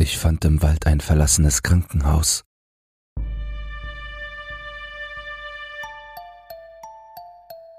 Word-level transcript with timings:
Ich 0.00 0.16
fand 0.16 0.46
im 0.46 0.62
Wald 0.62 0.86
ein 0.86 0.98
verlassenes 1.00 1.62
Krankenhaus. 1.62 2.42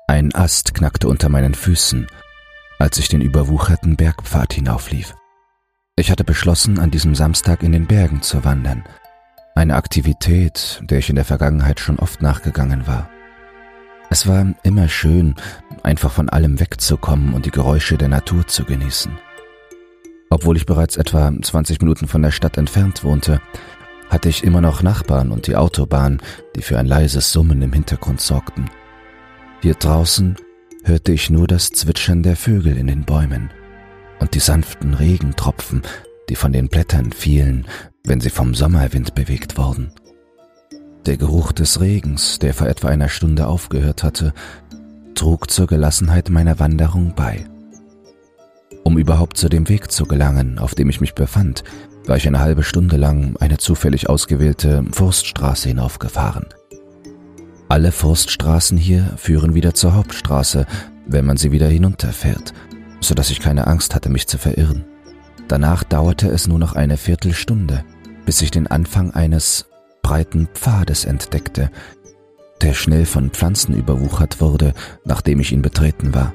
Ein 0.07 0.35
Ast 0.35 0.75
knackte 0.75 1.07
unter 1.07 1.29
meinen 1.29 1.55
Füßen, 1.55 2.05
als 2.77 2.99
ich 2.99 3.07
den 3.07 3.21
überwucherten 3.21 3.95
Bergpfad 3.95 4.53
hinauflief. 4.53 5.15
Ich 5.95 6.11
hatte 6.11 6.23
beschlossen, 6.23 6.77
an 6.77 6.91
diesem 6.91 7.15
Samstag 7.15 7.63
in 7.63 7.71
den 7.71 7.87
Bergen 7.87 8.21
zu 8.21 8.45
wandern, 8.45 8.83
eine 9.55 9.75
Aktivität, 9.75 10.79
der 10.83 10.99
ich 10.99 11.09
in 11.09 11.15
der 11.15 11.25
Vergangenheit 11.25 11.79
schon 11.79 11.97
oft 11.97 12.21
nachgegangen 12.21 12.85
war. 12.85 13.09
Es 14.11 14.27
war 14.27 14.45
immer 14.61 14.89
schön, 14.89 15.33
einfach 15.81 16.11
von 16.11 16.29
allem 16.29 16.59
wegzukommen 16.59 17.33
und 17.33 17.47
die 17.47 17.51
Geräusche 17.51 17.97
der 17.97 18.09
Natur 18.09 18.45
zu 18.45 18.63
genießen. 18.63 19.17
Obwohl 20.31 20.55
ich 20.55 20.65
bereits 20.65 20.95
etwa 20.95 21.31
20 21.39 21.81
Minuten 21.81 22.07
von 22.07 22.21
der 22.21 22.31
Stadt 22.31 22.57
entfernt 22.57 23.03
wohnte, 23.03 23.41
hatte 24.09 24.29
ich 24.29 24.45
immer 24.45 24.61
noch 24.61 24.81
Nachbarn 24.81 25.29
und 25.29 25.45
die 25.45 25.57
Autobahn, 25.57 26.21
die 26.55 26.61
für 26.61 26.79
ein 26.79 26.85
leises 26.85 27.33
Summen 27.33 27.61
im 27.61 27.73
Hintergrund 27.73 28.21
sorgten. 28.21 28.69
Hier 29.61 29.73
draußen 29.73 30.37
hörte 30.85 31.11
ich 31.11 31.29
nur 31.29 31.47
das 31.47 31.69
Zwitschern 31.71 32.23
der 32.23 32.37
Vögel 32.37 32.77
in 32.77 32.87
den 32.87 33.03
Bäumen 33.03 33.51
und 34.19 34.33
die 34.33 34.39
sanften 34.39 34.93
Regentropfen, 34.93 35.81
die 36.29 36.35
von 36.35 36.53
den 36.53 36.69
Blättern 36.69 37.11
fielen, 37.11 37.67
wenn 38.05 38.21
sie 38.21 38.29
vom 38.29 38.55
Sommerwind 38.55 39.13
bewegt 39.13 39.57
wurden. 39.57 39.91
Der 41.05 41.17
Geruch 41.17 41.51
des 41.51 41.81
Regens, 41.81 42.39
der 42.39 42.53
vor 42.53 42.67
etwa 42.67 42.87
einer 42.87 43.09
Stunde 43.09 43.47
aufgehört 43.47 44.01
hatte, 44.01 44.33
trug 45.13 45.51
zur 45.51 45.67
Gelassenheit 45.67 46.29
meiner 46.29 46.57
Wanderung 46.57 47.15
bei. 47.15 47.50
Um 48.83 48.97
überhaupt 48.97 49.37
zu 49.37 49.49
dem 49.49 49.69
Weg 49.69 49.91
zu 49.91 50.05
gelangen, 50.05 50.59
auf 50.59 50.75
dem 50.75 50.89
ich 50.89 51.01
mich 51.01 51.13
befand, 51.13 51.63
war 52.05 52.17
ich 52.17 52.27
eine 52.27 52.39
halbe 52.39 52.63
Stunde 52.63 52.97
lang 52.97 53.35
eine 53.39 53.57
zufällig 53.57 54.09
ausgewählte 54.09 54.83
Forststraße 54.91 55.69
hinaufgefahren. 55.69 56.47
Alle 57.69 57.91
Forststraßen 57.91 58.77
hier 58.77 59.13
führen 59.17 59.53
wieder 59.53 59.73
zur 59.73 59.93
Hauptstraße, 59.93 60.65
wenn 61.07 61.25
man 61.25 61.37
sie 61.37 61.51
wieder 61.51 61.67
hinunterfährt, 61.67 62.53
so 62.99 63.13
dass 63.13 63.29
ich 63.29 63.39
keine 63.39 63.67
Angst 63.67 63.95
hatte, 63.95 64.09
mich 64.09 64.27
zu 64.27 64.37
verirren. 64.37 64.85
Danach 65.47 65.83
dauerte 65.83 66.29
es 66.29 66.47
nur 66.47 66.59
noch 66.59 66.73
eine 66.73 66.97
Viertelstunde, 66.97 67.83
bis 68.25 68.41
ich 68.41 68.51
den 68.51 68.67
Anfang 68.67 69.11
eines 69.11 69.67
breiten 70.01 70.47
Pfades 70.53 71.05
entdeckte, 71.05 71.71
der 72.61 72.73
schnell 72.73 73.05
von 73.05 73.31
Pflanzen 73.31 73.75
überwuchert 73.75 74.41
wurde, 74.41 74.73
nachdem 75.03 75.39
ich 75.39 75.51
ihn 75.51 75.61
betreten 75.61 76.13
war. 76.13 76.33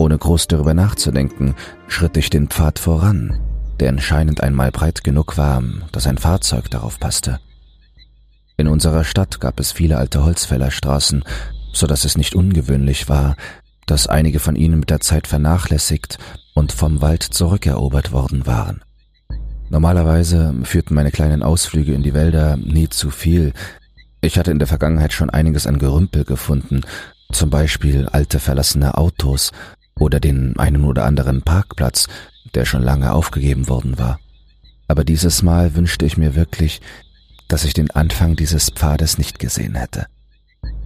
Ohne 0.00 0.16
groß 0.16 0.48
darüber 0.48 0.72
nachzudenken, 0.72 1.54
schritt 1.86 2.16
ich 2.16 2.30
den 2.30 2.48
Pfad 2.48 2.78
voran, 2.78 3.38
der 3.80 3.90
anscheinend 3.90 4.42
einmal 4.42 4.70
breit 4.70 5.04
genug 5.04 5.36
war, 5.36 5.62
dass 5.92 6.06
ein 6.06 6.16
Fahrzeug 6.16 6.70
darauf 6.70 6.98
passte. 6.98 7.38
In 8.56 8.66
unserer 8.66 9.04
Stadt 9.04 9.40
gab 9.40 9.60
es 9.60 9.72
viele 9.72 9.98
alte 9.98 10.24
Holzfällerstraßen, 10.24 11.22
so 11.74 11.86
dass 11.86 12.06
es 12.06 12.16
nicht 12.16 12.34
ungewöhnlich 12.34 13.10
war, 13.10 13.36
dass 13.84 14.06
einige 14.06 14.38
von 14.38 14.56
ihnen 14.56 14.80
mit 14.80 14.88
der 14.88 15.00
Zeit 15.00 15.26
vernachlässigt 15.26 16.16
und 16.54 16.72
vom 16.72 17.02
Wald 17.02 17.22
zurückerobert 17.22 18.10
worden 18.10 18.46
waren. 18.46 18.80
Normalerweise 19.68 20.54
führten 20.62 20.94
meine 20.94 21.10
kleinen 21.10 21.42
Ausflüge 21.42 21.92
in 21.92 22.02
die 22.02 22.14
Wälder 22.14 22.56
nie 22.56 22.88
zu 22.88 23.10
viel. 23.10 23.52
Ich 24.22 24.38
hatte 24.38 24.50
in 24.50 24.60
der 24.60 24.68
Vergangenheit 24.68 25.12
schon 25.12 25.28
einiges 25.28 25.66
an 25.66 25.78
Gerümpel 25.78 26.24
gefunden, 26.24 26.86
zum 27.32 27.50
Beispiel 27.50 28.08
alte 28.08 28.40
verlassene 28.40 28.96
Autos 28.96 29.52
oder 30.00 30.18
den 30.18 30.58
einen 30.58 30.84
oder 30.84 31.04
anderen 31.04 31.42
Parkplatz, 31.42 32.08
der 32.54 32.64
schon 32.64 32.82
lange 32.82 33.12
aufgegeben 33.12 33.68
worden 33.68 33.98
war. 33.98 34.18
Aber 34.88 35.04
dieses 35.04 35.44
Mal 35.44 35.76
wünschte 35.76 36.04
ich 36.04 36.16
mir 36.16 36.34
wirklich, 36.34 36.80
dass 37.46 37.64
ich 37.64 37.74
den 37.74 37.90
Anfang 37.92 38.34
dieses 38.34 38.70
Pfades 38.70 39.18
nicht 39.18 39.38
gesehen 39.38 39.76
hätte. 39.76 40.06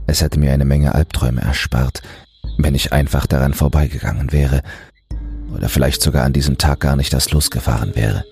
Es 0.07 0.21
hätte 0.21 0.39
mir 0.39 0.53
eine 0.53 0.67
Menge 0.67 0.95
Albträume 0.95 1.41
erspart, 1.41 2.03
wenn 2.59 2.75
ich 2.75 2.93
einfach 2.93 3.27
daran 3.27 3.55
vorbeigegangen 3.55 4.33
wäre 4.33 4.61
oder 5.55 5.69
vielleicht 5.69 6.03
sogar 6.03 6.25
an 6.25 6.33
diesem 6.33 6.59
Tag 6.59 6.81
gar 6.81 6.97
nicht 6.97 7.15
erst 7.15 7.33
losgefahren 7.33 7.95
wäre. 7.95 8.25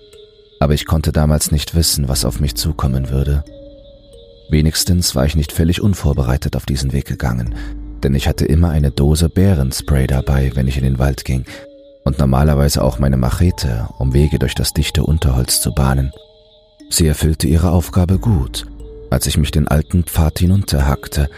Aber 0.59 0.73
ich 0.73 0.85
konnte 0.85 1.11
damals 1.11 1.51
nicht 1.51 1.73
wissen, 1.73 2.07
was 2.07 2.25
auf 2.25 2.39
mich 2.39 2.55
zukommen 2.55 3.09
würde. 3.09 3.43
Wenigstens 4.49 5.15
war 5.15 5.25
ich 5.25 5.35
nicht 5.35 5.51
völlig 5.51 5.81
unvorbereitet 5.81 6.55
auf 6.55 6.65
diesen 6.65 6.93
Weg 6.93 7.05
gegangen, 7.05 7.55
denn 8.03 8.15
ich 8.15 8.27
hatte 8.27 8.45
immer 8.45 8.69
eine 8.69 8.91
Dose 8.91 9.29
Bärenspray 9.29 10.07
dabei, 10.07 10.51
wenn 10.55 10.67
ich 10.67 10.77
in 10.77 10.83
den 10.83 10.99
Wald 10.99 11.25
ging, 11.25 11.45
und 12.03 12.19
normalerweise 12.19 12.83
auch 12.83 12.99
meine 12.99 13.17
Machete, 13.17 13.87
um 13.97 14.13
Wege 14.13 14.39
durch 14.39 14.55
das 14.55 14.73
dichte 14.73 15.03
Unterholz 15.03 15.61
zu 15.61 15.73
bahnen. 15.73 16.11
Sie 16.89 17.07
erfüllte 17.07 17.47
ihre 17.47 17.71
Aufgabe 17.71 18.19
gut, 18.19 18.65
als 19.09 19.25
ich 19.25 19.37
mich 19.37 19.51
den 19.51 19.67
alten 19.67 20.03
Pfad 20.03 20.39
hinunterhackte 20.39 21.29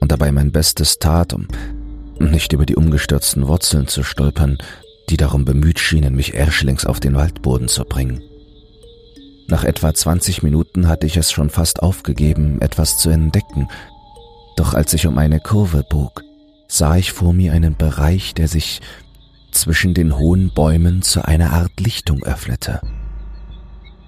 und 0.00 0.12
dabei 0.12 0.30
mein 0.32 0.52
Bestes 0.52 0.98
tat, 0.98 1.32
um 1.32 1.48
nicht 2.18 2.52
über 2.52 2.66
die 2.66 2.76
umgestürzten 2.76 3.46
Wurzeln 3.48 3.88
zu 3.88 4.02
stolpern, 4.02 4.58
die 5.10 5.16
darum 5.16 5.44
bemüht 5.44 5.78
schienen, 5.78 6.14
mich 6.14 6.34
erschlings 6.34 6.86
auf 6.86 7.00
den 7.00 7.14
Waldboden 7.14 7.68
zu 7.68 7.84
bringen. 7.84 8.22
Nach 9.48 9.64
etwa 9.64 9.94
20 9.94 10.42
Minuten 10.42 10.88
hatte 10.88 11.06
ich 11.06 11.16
es 11.16 11.30
schon 11.30 11.50
fast 11.50 11.82
aufgegeben, 11.82 12.60
etwas 12.60 12.98
zu 12.98 13.10
entdecken, 13.10 13.68
doch 14.56 14.74
als 14.74 14.92
ich 14.94 15.06
um 15.06 15.18
eine 15.18 15.40
Kurve 15.40 15.84
bog, 15.88 16.22
sah 16.68 16.96
ich 16.96 17.12
vor 17.12 17.32
mir 17.32 17.52
einen 17.52 17.76
Bereich, 17.76 18.34
der 18.34 18.48
sich 18.48 18.80
zwischen 19.52 19.94
den 19.94 20.18
hohen 20.18 20.52
Bäumen 20.52 21.02
zu 21.02 21.24
einer 21.24 21.52
Art 21.52 21.78
Lichtung 21.80 22.22
öffnete. 22.24 22.80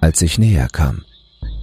Als 0.01 0.21
ich 0.21 0.37
näher 0.37 0.67
kam, 0.71 1.03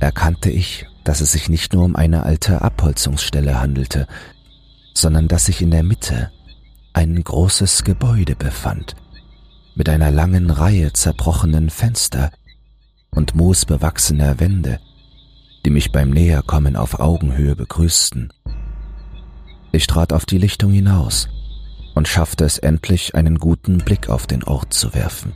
erkannte 0.01 0.51
ich, 0.51 0.87
dass 1.05 1.21
es 1.21 1.33
sich 1.33 1.49
nicht 1.49 1.73
nur 1.73 1.85
um 1.85 1.97
eine 1.97 2.25
alte 2.25 2.63
Abholzungsstelle 2.63 3.61
handelte, 3.61 4.07
sondern 4.95 5.29
dass 5.29 5.47
sich 5.47 5.63
in 5.63 5.71
der 5.71 5.83
Mitte 5.83 6.31
ein 6.93 7.23
großes 7.23 7.85
Gebäude 7.85 8.35
befand, 8.35 8.97
mit 9.75 9.89
einer 9.89 10.11
langen 10.11 10.51
Reihe 10.51 10.93
zerbrochenen 10.93 11.71
Fenster 11.71 12.31
und 13.11 13.35
moosbewachsener 13.35 14.41
Wände, 14.41 14.81
die 15.65 15.71
mich 15.71 15.93
beim 15.93 16.11
Näherkommen 16.11 16.77
auf 16.77 16.99
Augenhöhe 16.99 17.55
begrüßten. 17.55 18.33
Ich 19.77 19.87
trat 19.87 20.15
auf 20.15 20.25
die 20.25 20.39
Lichtung 20.39 20.73
hinaus 20.73 21.29
und 21.95 22.09
schaffte 22.09 22.47
es 22.47 22.57
endlich, 22.57 23.15
einen 23.15 23.39
guten 23.39 23.77
Blick 23.77 24.09
auf 24.09 24.27
den 24.27 24.43
Ort 24.43 24.73
zu 24.73 24.95
werfen. 24.95 25.35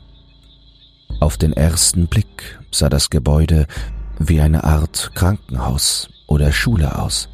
Auf 1.20 1.36
den 1.36 1.52
ersten 1.52 2.06
Blick 2.06 2.58
sah 2.70 2.88
das 2.88 3.10
Gebäude 3.10 3.66
wie 4.18 4.40
eine 4.40 4.64
Art 4.64 5.10
Krankenhaus 5.14 6.08
oder 6.26 6.52
Schule 6.52 6.98
aus. 6.98 7.28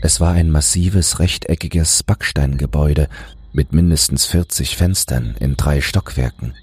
Es 0.00 0.18
war 0.18 0.32
ein 0.32 0.48
massives 0.48 1.18
rechteckiges 1.18 2.02
Backsteingebäude 2.04 3.10
mit 3.52 3.74
mindestens 3.74 4.24
40 4.24 4.78
Fenstern 4.78 5.34
in 5.40 5.58
drei 5.58 5.82
Stockwerken. 5.82 6.54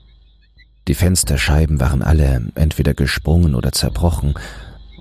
Die 0.88 0.96
Fensterscheiben 0.96 1.80
waren 1.80 2.02
alle 2.02 2.52
entweder 2.56 2.96
gesprungen 2.96 3.54
oder 3.54 3.74
zerbrochen 3.74 4.34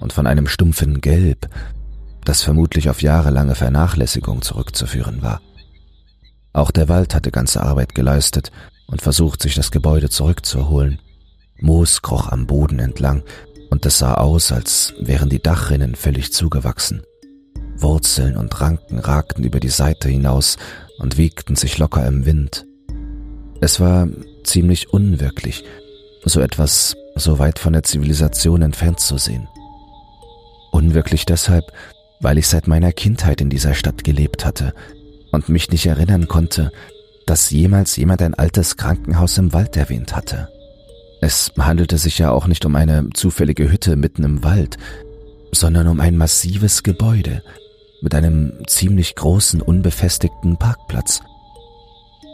und 0.01 0.13
von 0.13 0.27
einem 0.27 0.49
stumpfen 0.49 1.01
Gelb, 1.01 1.49
das 2.29 2.43
vermutlich 2.43 2.91
auf 2.91 3.01
jahrelange 3.01 3.55
Vernachlässigung 3.55 4.43
zurückzuführen 4.43 5.23
war. 5.23 5.41
Auch 6.53 6.71
der 6.71 6.91
Wald 6.91 7.15
hatte 7.15 7.31
ganze 7.31 7.63
Arbeit 7.63 7.95
geleistet 7.95 8.53
und 8.87 9.01
versucht, 9.01 9.43
sich 9.43 9.55
das 9.55 9.71
Gebäude 9.71 10.11
zurückzuholen. 10.11 10.99
Moos 11.59 12.03
kroch 12.03 12.29
am 12.29 12.47
Boden 12.47 12.81
entlang 12.81 13.23
und 13.71 13.87
es 13.87 13.99
sah 13.99 14.15
aus, 14.15 14.53
als 14.53 14.93
wären 15.01 15.31
die 15.31 15.43
Dachrinnen 15.43 15.95
völlig 15.95 16.35
zugewachsen. 16.35 17.03
Wurzeln 17.79 18.37
und 18.37 18.61
Ranken 18.61 18.99
ragten 18.99 19.43
über 19.43 19.59
die 19.59 19.71
Seite 19.71 20.11
hinaus 20.11 20.59
und 20.99 21.17
wiegten 21.17 21.57
sich 21.57 21.79
locker 21.79 22.07
im 22.07 22.27
Wind. 22.27 22.67
Es 23.63 23.81
war 23.81 24.07
ziemlich 24.45 24.93
unwirklich, 24.93 25.65
so 26.25 26.41
etwas 26.41 26.95
so 27.15 27.39
weit 27.39 27.59
von 27.59 27.73
der 27.73 27.85
Zivilisation 27.85 28.61
entfernt 28.61 29.01
zu 29.01 29.17
sehen. 29.17 29.49
Unwirklich 30.73 31.25
deshalb, 31.25 31.73
weil 32.21 32.39
ich 32.39 32.49
seit 32.49 32.67
meiner 32.67 32.93
Kindheit 32.93 33.41
in 33.41 33.51
dieser 33.51 33.75
Stadt 33.75 34.05
gelebt 34.05 34.45
hatte 34.45 34.75
und 35.31 35.49
mich 35.49 35.71
nicht 35.71 35.87
erinnern 35.87 36.29
konnte, 36.29 36.73
dass 37.27 37.51
jemals 37.51 37.97
jemand 37.97 38.23
ein 38.23 38.35
altes 38.35 38.77
Krankenhaus 38.77 39.37
im 39.39 39.53
Wald 39.53 39.77
erwähnt 39.77 40.17
hatte. 40.17 40.49
Es 41.21 41.53
handelte 41.59 41.99
sich 41.99 42.19
ja 42.19 42.31
auch 42.31 42.47
nicht 42.47 42.65
um 42.65 42.77
eine 42.77 43.11
zufällige 43.13 43.71
Hütte 43.71 43.97
mitten 43.97 44.25
im 44.25 44.45
Wald, 44.45 44.79
sondern 45.53 45.89
um 45.89 46.01
ein 46.01 46.17
massives 46.17 46.83
Gebäude 46.83 47.43
mit 48.01 48.15
einem 48.15 48.53
ziemlich 48.67 49.15
großen 49.17 49.61
unbefestigten 49.61 50.57
Parkplatz. 50.57 51.21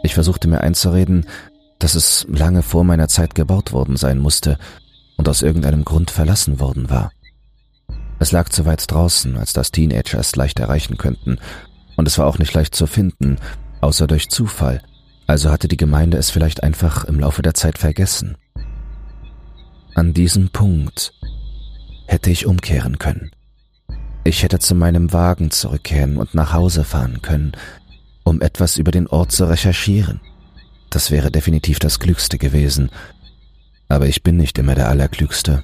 Ich 0.03 0.13
versuchte 0.13 0.47
mir 0.47 0.61
einzureden, 0.61 1.25
dass 1.79 1.95
es 1.95 2.25
lange 2.29 2.61
vor 2.61 2.83
meiner 2.83 3.07
Zeit 3.07 3.35
gebaut 3.35 3.73
worden 3.73 3.97
sein 3.97 4.19
musste 4.19 4.57
und 5.17 5.27
aus 5.27 5.41
irgendeinem 5.41 5.83
Grund 5.83 6.11
verlassen 6.11 6.59
worden 6.59 6.89
war. 6.89 7.11
Es 8.25 8.31
lag 8.31 8.49
zu 8.49 8.65
weit 8.65 8.91
draußen, 8.91 9.37
als 9.37 9.53
das 9.53 9.69
Teenager 9.69 10.17
es 10.17 10.35
leicht 10.35 10.59
erreichen 10.59 10.97
könnten, 10.97 11.37
und 11.95 12.07
es 12.07 12.17
war 12.17 12.25
auch 12.25 12.39
nicht 12.39 12.55
leicht 12.55 12.73
zu 12.73 12.87
finden, 12.87 13.37
außer 13.81 14.07
durch 14.07 14.29
Zufall, 14.29 14.81
also 15.27 15.51
hatte 15.51 15.67
die 15.67 15.77
Gemeinde 15.77 16.17
es 16.17 16.31
vielleicht 16.31 16.63
einfach 16.63 17.03
im 17.03 17.19
Laufe 17.19 17.43
der 17.43 17.53
Zeit 17.53 17.77
vergessen. 17.77 18.35
An 19.93 20.15
diesem 20.15 20.49
Punkt 20.49 21.13
hätte 22.07 22.31
ich 22.31 22.47
umkehren 22.47 22.97
können. 22.97 23.29
Ich 24.23 24.41
hätte 24.41 24.57
zu 24.57 24.73
meinem 24.73 25.13
Wagen 25.13 25.51
zurückkehren 25.51 26.17
und 26.17 26.33
nach 26.33 26.51
Hause 26.51 26.83
fahren 26.83 27.21
können, 27.21 27.51
um 28.23 28.41
etwas 28.41 28.77
über 28.77 28.89
den 28.89 29.05
Ort 29.05 29.33
zu 29.33 29.47
recherchieren. 29.47 30.19
Das 30.89 31.11
wäre 31.11 31.29
definitiv 31.29 31.77
das 31.77 31.99
Klügste 31.99 32.39
gewesen, 32.39 32.89
aber 33.87 34.07
ich 34.07 34.23
bin 34.23 34.35
nicht 34.35 34.57
immer 34.57 34.73
der 34.73 34.89
Allerklügste. 34.89 35.63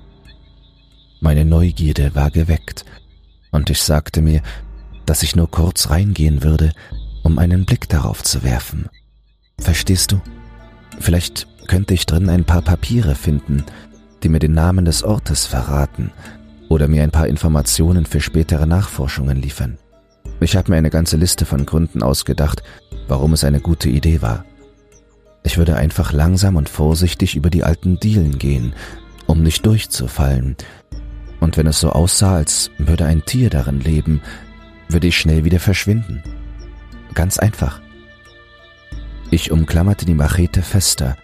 Meine 1.23 1.45
Neugierde 1.45 2.15
war 2.15 2.31
geweckt, 2.31 2.83
und 3.51 3.69
ich 3.69 3.83
sagte 3.83 4.23
mir, 4.23 4.41
dass 5.06 5.21
ich 5.21 5.35
nur 5.35 5.50
kurz 5.50 5.91
reingehen 5.91 6.41
würde, 6.41 6.71
um 7.23 7.38
einen 7.38 7.65
Blick 7.65 7.88
darauf 7.88 8.23
zu 8.23 8.44
werfen. 8.44 8.89
Verstehst 9.59 10.12
du? 10.12 10.19
Vielleicht 11.00 11.47
könnte 11.68 11.94
ich 11.94 12.07
drin 12.07 12.27
ein 12.27 12.44
paar 12.44 12.63
Papiere 12.63 13.13
finden, 13.13 13.63
die 14.23 14.29
mir 14.29 14.39
den 14.39 14.56
Namen 14.56 14.83
des 14.83 15.03
Ortes 15.03 15.45
verraten 15.45 16.12
oder 16.69 16.88
mir 16.88 17.03
ein 17.03 17.12
paar 17.12 17.27
Informationen 17.27 18.07
für 18.07 18.19
spätere 18.19 18.65
Nachforschungen 18.65 19.38
liefern. 19.38 19.77
Ich 20.39 20.56
habe 20.56 20.71
mir 20.71 20.77
eine 20.77 20.89
ganze 20.89 21.18
Liste 21.18 21.45
von 21.45 21.68
Gründen 21.68 22.01
ausgedacht, 22.01 22.63
warum 23.07 23.33
es 23.33 23.44
eine 23.44 23.59
gute 23.59 23.89
Idee 23.89 24.23
war. 24.23 24.44
Ich 25.44 25.59
würde 25.59 25.75
einfach 25.75 26.13
langsam 26.13 26.56
und 26.56 26.68
vorsichtig 26.68 27.35
über 27.35 27.51
die 27.51 27.63
alten 27.63 28.00
Dielen 28.00 28.39
gehen, 28.39 28.73
um 29.27 29.44
nicht 29.44 29.68
durchzufallen. 29.68 30.56
Und 31.42 31.58
wenn 31.58 31.68
es 31.68 31.82
so 31.82 31.90
aussah, 31.90 32.36
als 32.36 32.72
würde 32.78 33.06
ein 33.06 33.26
Tier 33.26 33.50
darin 33.50 33.82
leben, 33.82 34.22
würde 34.88 35.08
ich 35.08 35.18
schnell 35.18 35.44
wieder 35.44 35.60
verschwinden. 35.60 36.24
Ganz 37.14 37.40
einfach. 37.40 37.82
Ich 39.32 39.52
umklammerte 39.52 40.06
die 40.06 40.14
Machete 40.14 40.62
fester 40.62 41.18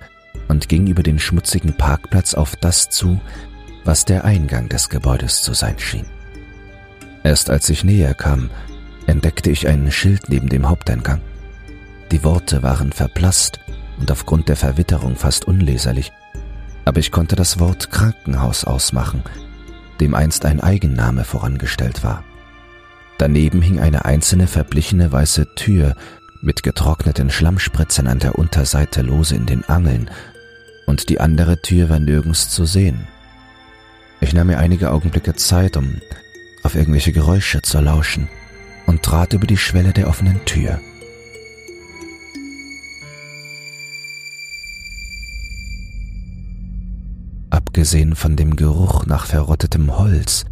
und 0.48 0.68
ging 0.68 0.88
über 0.88 1.04
den 1.04 1.20
schmutzigen 1.20 1.78
Parkplatz 1.78 2.34
auf 2.34 2.56
das 2.56 2.90
zu, 2.90 3.22
was 3.86 4.06
der 4.06 4.26
Eingang 4.26 4.70
des 4.70 4.90
Gebäudes 4.90 5.44
zu 5.44 5.54
sein 5.54 5.78
schien. 5.80 6.08
Erst 7.24 7.50
als 7.50 7.70
ich 7.70 7.84
näher 7.84 8.14
kam, 8.14 8.50
entdeckte 9.06 9.52
ich 9.52 9.68
ein 9.68 9.92
Schild 9.92 10.30
neben 10.30 10.50
dem 10.50 10.68
Haupteingang. 10.68 11.22
Die 12.12 12.24
Worte 12.24 12.64
waren 12.64 12.92
verblasst 12.92 13.60
und 14.00 14.12
aufgrund 14.12 14.50
der 14.50 14.56
Verwitterung 14.56 15.16
fast 15.16 15.46
unleserlich, 15.46 16.12
aber 16.86 17.00
ich 17.00 17.12
konnte 17.12 17.36
das 17.36 17.60
Wort 17.60 17.92
Krankenhaus 17.92 18.64
ausmachen, 18.64 19.24
dem 19.98 20.14
einst 20.16 20.46
ein 20.46 20.62
Eigenname 20.62 21.24
vorangestellt 21.24 22.04
war. 22.04 22.24
Daneben 23.18 23.62
hing 23.62 23.80
eine 23.80 24.06
einzelne 24.06 24.48
verblichene 24.48 25.12
weiße 25.12 25.56
Tür 25.56 25.96
mit 26.42 26.64
getrockneten 26.64 27.30
Schlammspritzern 27.30 28.08
an 28.08 28.20
der 28.20 28.38
Unterseite 28.38 29.02
lose 29.02 29.36
in 29.36 29.46
den 29.46 29.64
Angeln, 29.68 30.10
und 30.86 31.10
die 31.10 31.20
andere 31.20 31.62
Tür 31.62 31.90
war 31.90 32.00
nirgends 32.00 32.50
zu 32.50 32.66
sehen. 32.66 33.08
Ich 34.22 34.34
nahm 34.34 34.48
mir 34.48 34.58
einige 34.58 34.92
Augenblicke 34.92 35.36
Zeit, 35.36 35.78
um 35.78 36.02
auf 36.64 36.76
irgendwelche 36.76 37.12
Geräusche 37.12 37.62
zu 37.62 37.80
lauschen, 37.80 38.30
und 38.86 39.04
trat 39.04 39.34
über 39.34 39.48
die 39.48 39.58
Schwelle 39.58 39.94
der 39.94 40.08
offenen 40.08 40.46
Tür. 40.46 40.80
Abgesehen 47.78 48.16
von 48.16 48.36
dem 48.36 48.56
Geruch 48.56 49.06
nach 49.06 49.28
verrottetem 49.28 50.00
Holz, 50.00 50.46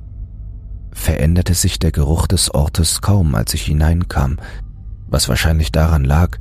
veränderte 0.92 1.56
sich 1.56 1.80
der 1.80 1.92
Geruch 1.92 2.28
des 2.28 2.54
Ortes 2.54 3.02
kaum, 3.02 3.34
als 3.34 3.56
ich 3.56 3.64
hineinkam, 3.64 4.38
was 5.08 5.28
wahrscheinlich 5.28 5.72
daran 5.72 6.06
lag, 6.06 6.38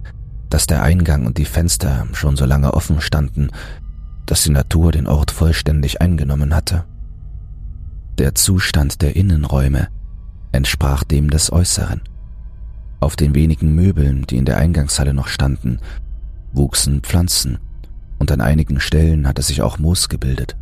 dass 0.50 0.66
der 0.66 0.82
Eingang 0.82 1.24
und 1.24 1.38
die 1.38 1.46
Fenster 1.46 2.06
schon 2.12 2.36
so 2.36 2.44
lange 2.44 2.74
offen 2.74 3.00
standen, 3.00 3.48
dass 4.26 4.42
die 4.42 4.50
Natur 4.50 4.92
den 4.92 5.06
Ort 5.06 5.30
vollständig 5.30 6.02
eingenommen 6.02 6.54
hatte. 6.54 6.84
Der 8.18 8.34
Zustand 8.34 9.00
der 9.00 9.16
Innenräume 9.16 9.88
entsprach 10.52 11.02
dem 11.02 11.30
des 11.30 11.50
Äußeren. 11.50 12.02
Auf 13.00 13.16
den 13.16 13.34
wenigen 13.34 13.74
Möbeln, 13.74 14.26
die 14.26 14.36
in 14.36 14.44
der 14.44 14.58
Eingangshalle 14.58 15.14
noch 15.14 15.28
standen, 15.28 15.78
wuchsen 16.52 17.00
Pflanzen, 17.00 17.56
und 18.18 18.30
an 18.30 18.42
einigen 18.42 18.80
Stellen 18.80 19.26
hatte 19.26 19.40
sich 19.40 19.62
auch 19.62 19.78
Moos 19.78 20.10
gebildet. 20.10 20.58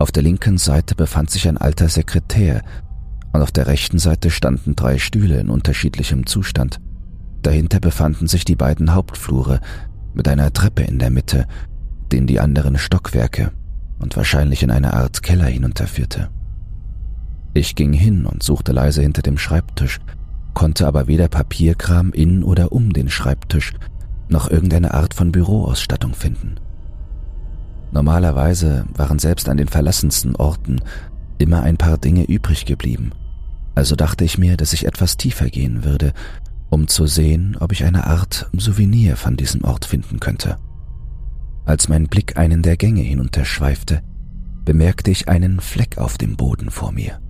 Auf 0.00 0.12
der 0.12 0.22
linken 0.22 0.56
Seite 0.56 0.94
befand 0.94 1.30
sich 1.30 1.46
ein 1.46 1.58
alter 1.58 1.90
Sekretär, 1.90 2.62
und 3.34 3.42
auf 3.42 3.52
der 3.52 3.66
rechten 3.66 3.98
Seite 3.98 4.30
standen 4.30 4.74
drei 4.74 4.96
Stühle 4.96 5.38
in 5.38 5.50
unterschiedlichem 5.50 6.24
Zustand. 6.24 6.80
Dahinter 7.42 7.80
befanden 7.80 8.26
sich 8.26 8.46
die 8.46 8.56
beiden 8.56 8.94
Hauptflure 8.94 9.60
mit 10.14 10.26
einer 10.26 10.54
Treppe 10.54 10.84
in 10.84 10.98
der 10.98 11.10
Mitte, 11.10 11.46
die 12.10 12.16
in 12.16 12.26
die 12.26 12.40
anderen 12.40 12.78
Stockwerke 12.78 13.52
und 13.98 14.16
wahrscheinlich 14.16 14.62
in 14.62 14.70
eine 14.70 14.94
Art 14.94 15.22
Keller 15.22 15.44
hinunterführte. 15.44 16.30
Ich 17.52 17.74
ging 17.74 17.92
hin 17.92 18.24
und 18.24 18.42
suchte 18.42 18.72
leise 18.72 19.02
hinter 19.02 19.20
dem 19.20 19.36
Schreibtisch, 19.36 20.00
konnte 20.54 20.86
aber 20.86 21.08
weder 21.08 21.28
Papierkram 21.28 22.12
in 22.12 22.42
oder 22.42 22.72
um 22.72 22.94
den 22.94 23.10
Schreibtisch 23.10 23.74
noch 24.30 24.50
irgendeine 24.50 24.94
Art 24.94 25.12
von 25.12 25.30
Büroausstattung 25.30 26.14
finden. 26.14 26.58
Normalerweise 27.92 28.86
waren 28.94 29.18
selbst 29.18 29.48
an 29.48 29.56
den 29.56 29.68
verlassensten 29.68 30.36
Orten 30.36 30.80
immer 31.38 31.62
ein 31.62 31.76
paar 31.76 31.98
Dinge 31.98 32.24
übrig 32.24 32.66
geblieben, 32.66 33.12
also 33.74 33.96
dachte 33.96 34.24
ich 34.24 34.38
mir, 34.38 34.56
dass 34.56 34.72
ich 34.72 34.86
etwas 34.86 35.16
tiefer 35.16 35.48
gehen 35.48 35.84
würde, 35.84 36.12
um 36.68 36.86
zu 36.86 37.06
sehen, 37.06 37.56
ob 37.58 37.72
ich 37.72 37.84
eine 37.84 38.06
Art 38.06 38.48
Souvenir 38.52 39.16
von 39.16 39.36
diesem 39.36 39.64
Ort 39.64 39.84
finden 39.84 40.20
könnte. 40.20 40.56
Als 41.64 41.88
mein 41.88 42.06
Blick 42.06 42.36
einen 42.36 42.62
der 42.62 42.76
Gänge 42.76 43.02
hinunterschweifte, 43.02 44.02
bemerkte 44.64 45.10
ich 45.10 45.28
einen 45.28 45.60
Fleck 45.60 45.98
auf 45.98 46.18
dem 46.18 46.36
Boden 46.36 46.70
vor 46.70 46.92
mir. 46.92 47.20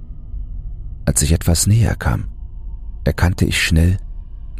Als 1.05 1.23
ich 1.23 1.33
etwas 1.33 1.67
näher 1.67 1.95
kam, 1.97 2.29
erkannte 3.05 3.45
ich 3.45 3.62
schnell, 3.62 3.99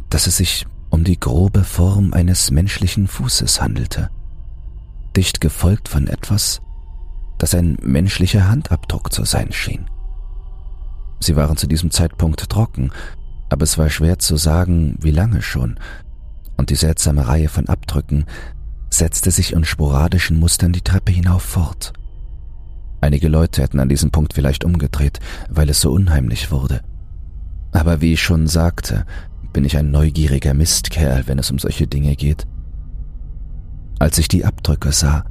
dass 0.09 0.27
es 0.27 0.37
sich 0.37 0.65
um 0.89 1.03
die 1.03 1.19
grobe 1.19 1.63
Form 1.63 2.13
eines 2.13 2.51
menschlichen 2.51 3.07
Fußes 3.07 3.61
handelte, 3.61 4.09
dicht 5.15 5.41
gefolgt 5.41 5.89
von 5.89 6.07
etwas, 6.07 6.61
das 7.37 7.55
ein 7.55 7.77
menschlicher 7.81 8.47
Handabdruck 8.47 9.11
zu 9.11 9.25
sein 9.25 9.51
schien. 9.51 9.89
Sie 11.19 11.35
waren 11.35 11.57
zu 11.57 11.67
diesem 11.67 11.91
Zeitpunkt 11.91 12.49
trocken, 12.49 12.91
aber 13.49 13.63
es 13.63 13.77
war 13.77 13.89
schwer 13.89 14.19
zu 14.19 14.37
sagen, 14.37 14.97
wie 15.01 15.11
lange 15.11 15.41
schon, 15.41 15.79
und 16.57 16.69
die 16.69 16.75
seltsame 16.75 17.27
Reihe 17.27 17.49
von 17.49 17.67
Abdrücken 17.67 18.25
setzte 18.89 19.31
sich 19.31 19.53
in 19.53 19.63
sporadischen 19.63 20.39
Mustern 20.39 20.73
die 20.73 20.81
Treppe 20.81 21.11
hinauf 21.11 21.43
fort. 21.43 21.93
Einige 23.01 23.29
Leute 23.29 23.63
hätten 23.63 23.79
an 23.79 23.89
diesem 23.89 24.11
Punkt 24.11 24.33
vielleicht 24.33 24.63
umgedreht, 24.63 25.19
weil 25.49 25.69
es 25.69 25.81
so 25.81 25.91
unheimlich 25.91 26.51
wurde. 26.51 26.81
Aber 27.71 28.01
wie 28.01 28.13
ich 28.13 28.21
schon 28.21 28.47
sagte, 28.47 29.05
bin 29.53 29.65
ich 29.65 29.75
ein 29.75 29.91
neugieriger 29.91 30.53
Mistkerl, 30.53 31.23
wenn 31.27 31.39
es 31.39 31.49
um 31.51 31.57
solche 31.57 31.87
Dinge 31.87 32.15
geht. 32.15 32.45
Als 34.01 34.17
ich 34.17 34.27
die 34.27 34.45
Abdrücke 34.45 34.91
sah, 34.91 35.25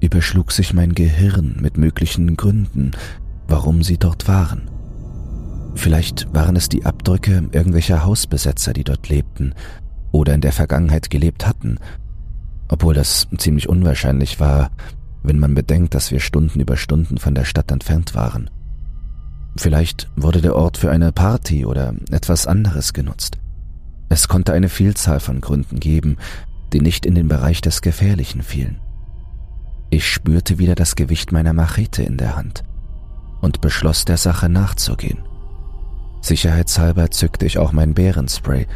überschlug 0.00 0.52
sich 0.52 0.72
mein 0.72 0.94
Gehirn 0.94 1.58
mit 1.60 1.76
möglichen 1.76 2.36
Gründen, 2.36 2.92
warum 3.46 3.82
sie 3.82 3.98
dort 3.98 4.26
waren. 4.26 4.70
Vielleicht 5.74 6.32
waren 6.32 6.56
es 6.56 6.68
die 6.68 6.86
Abdrücke 6.86 7.48
irgendwelcher 7.52 8.04
Hausbesetzer, 8.04 8.72
die 8.72 8.84
dort 8.84 9.08
lebten 9.08 9.54
oder 10.12 10.34
in 10.34 10.40
der 10.40 10.52
Vergangenheit 10.52 11.10
gelebt 11.10 11.46
hatten 11.46 11.78
obwohl 12.68 12.94
das 12.94 13.28
ziemlich 13.36 13.68
unwahrscheinlich 13.68 14.40
war, 14.40 14.70
wenn 15.22 15.38
man 15.38 15.54
bedenkt, 15.54 15.94
dass 15.94 16.10
wir 16.10 16.20
Stunden 16.20 16.60
über 16.60 16.76
Stunden 16.76 17.18
von 17.18 17.34
der 17.34 17.44
Stadt 17.44 17.70
entfernt 17.70 18.14
waren. 18.14 18.50
Vielleicht 19.56 20.10
wurde 20.16 20.40
der 20.40 20.56
Ort 20.56 20.76
für 20.76 20.90
eine 20.90 21.12
Party 21.12 21.64
oder 21.64 21.94
etwas 22.10 22.46
anderes 22.46 22.92
genutzt. 22.92 23.38
Es 24.08 24.28
konnte 24.28 24.52
eine 24.52 24.68
Vielzahl 24.68 25.20
von 25.20 25.40
Gründen 25.40 25.78
geben, 25.78 26.16
die 26.74 26.80
nicht 26.80 27.06
in 27.06 27.14
den 27.14 27.28
Bereich 27.28 27.60
des 27.60 27.82
Gefährlichen 27.82 28.42
fielen. 28.42 28.80
Ich 29.90 30.10
spürte 30.10 30.58
wieder 30.58 30.74
das 30.74 30.96
Gewicht 30.96 31.30
meiner 31.30 31.52
Machete 31.52 32.02
in 32.02 32.16
der 32.16 32.36
Hand 32.36 32.64
und 33.40 33.60
beschloss 33.60 34.04
der 34.04 34.16
Sache 34.16 34.48
nachzugehen. 34.48 35.20
Sicherheitshalber 36.20 37.12
zückte 37.12 37.46
ich 37.46 37.58
auch 37.58 37.70
mein 37.70 37.94
Bärenspray 37.94 38.66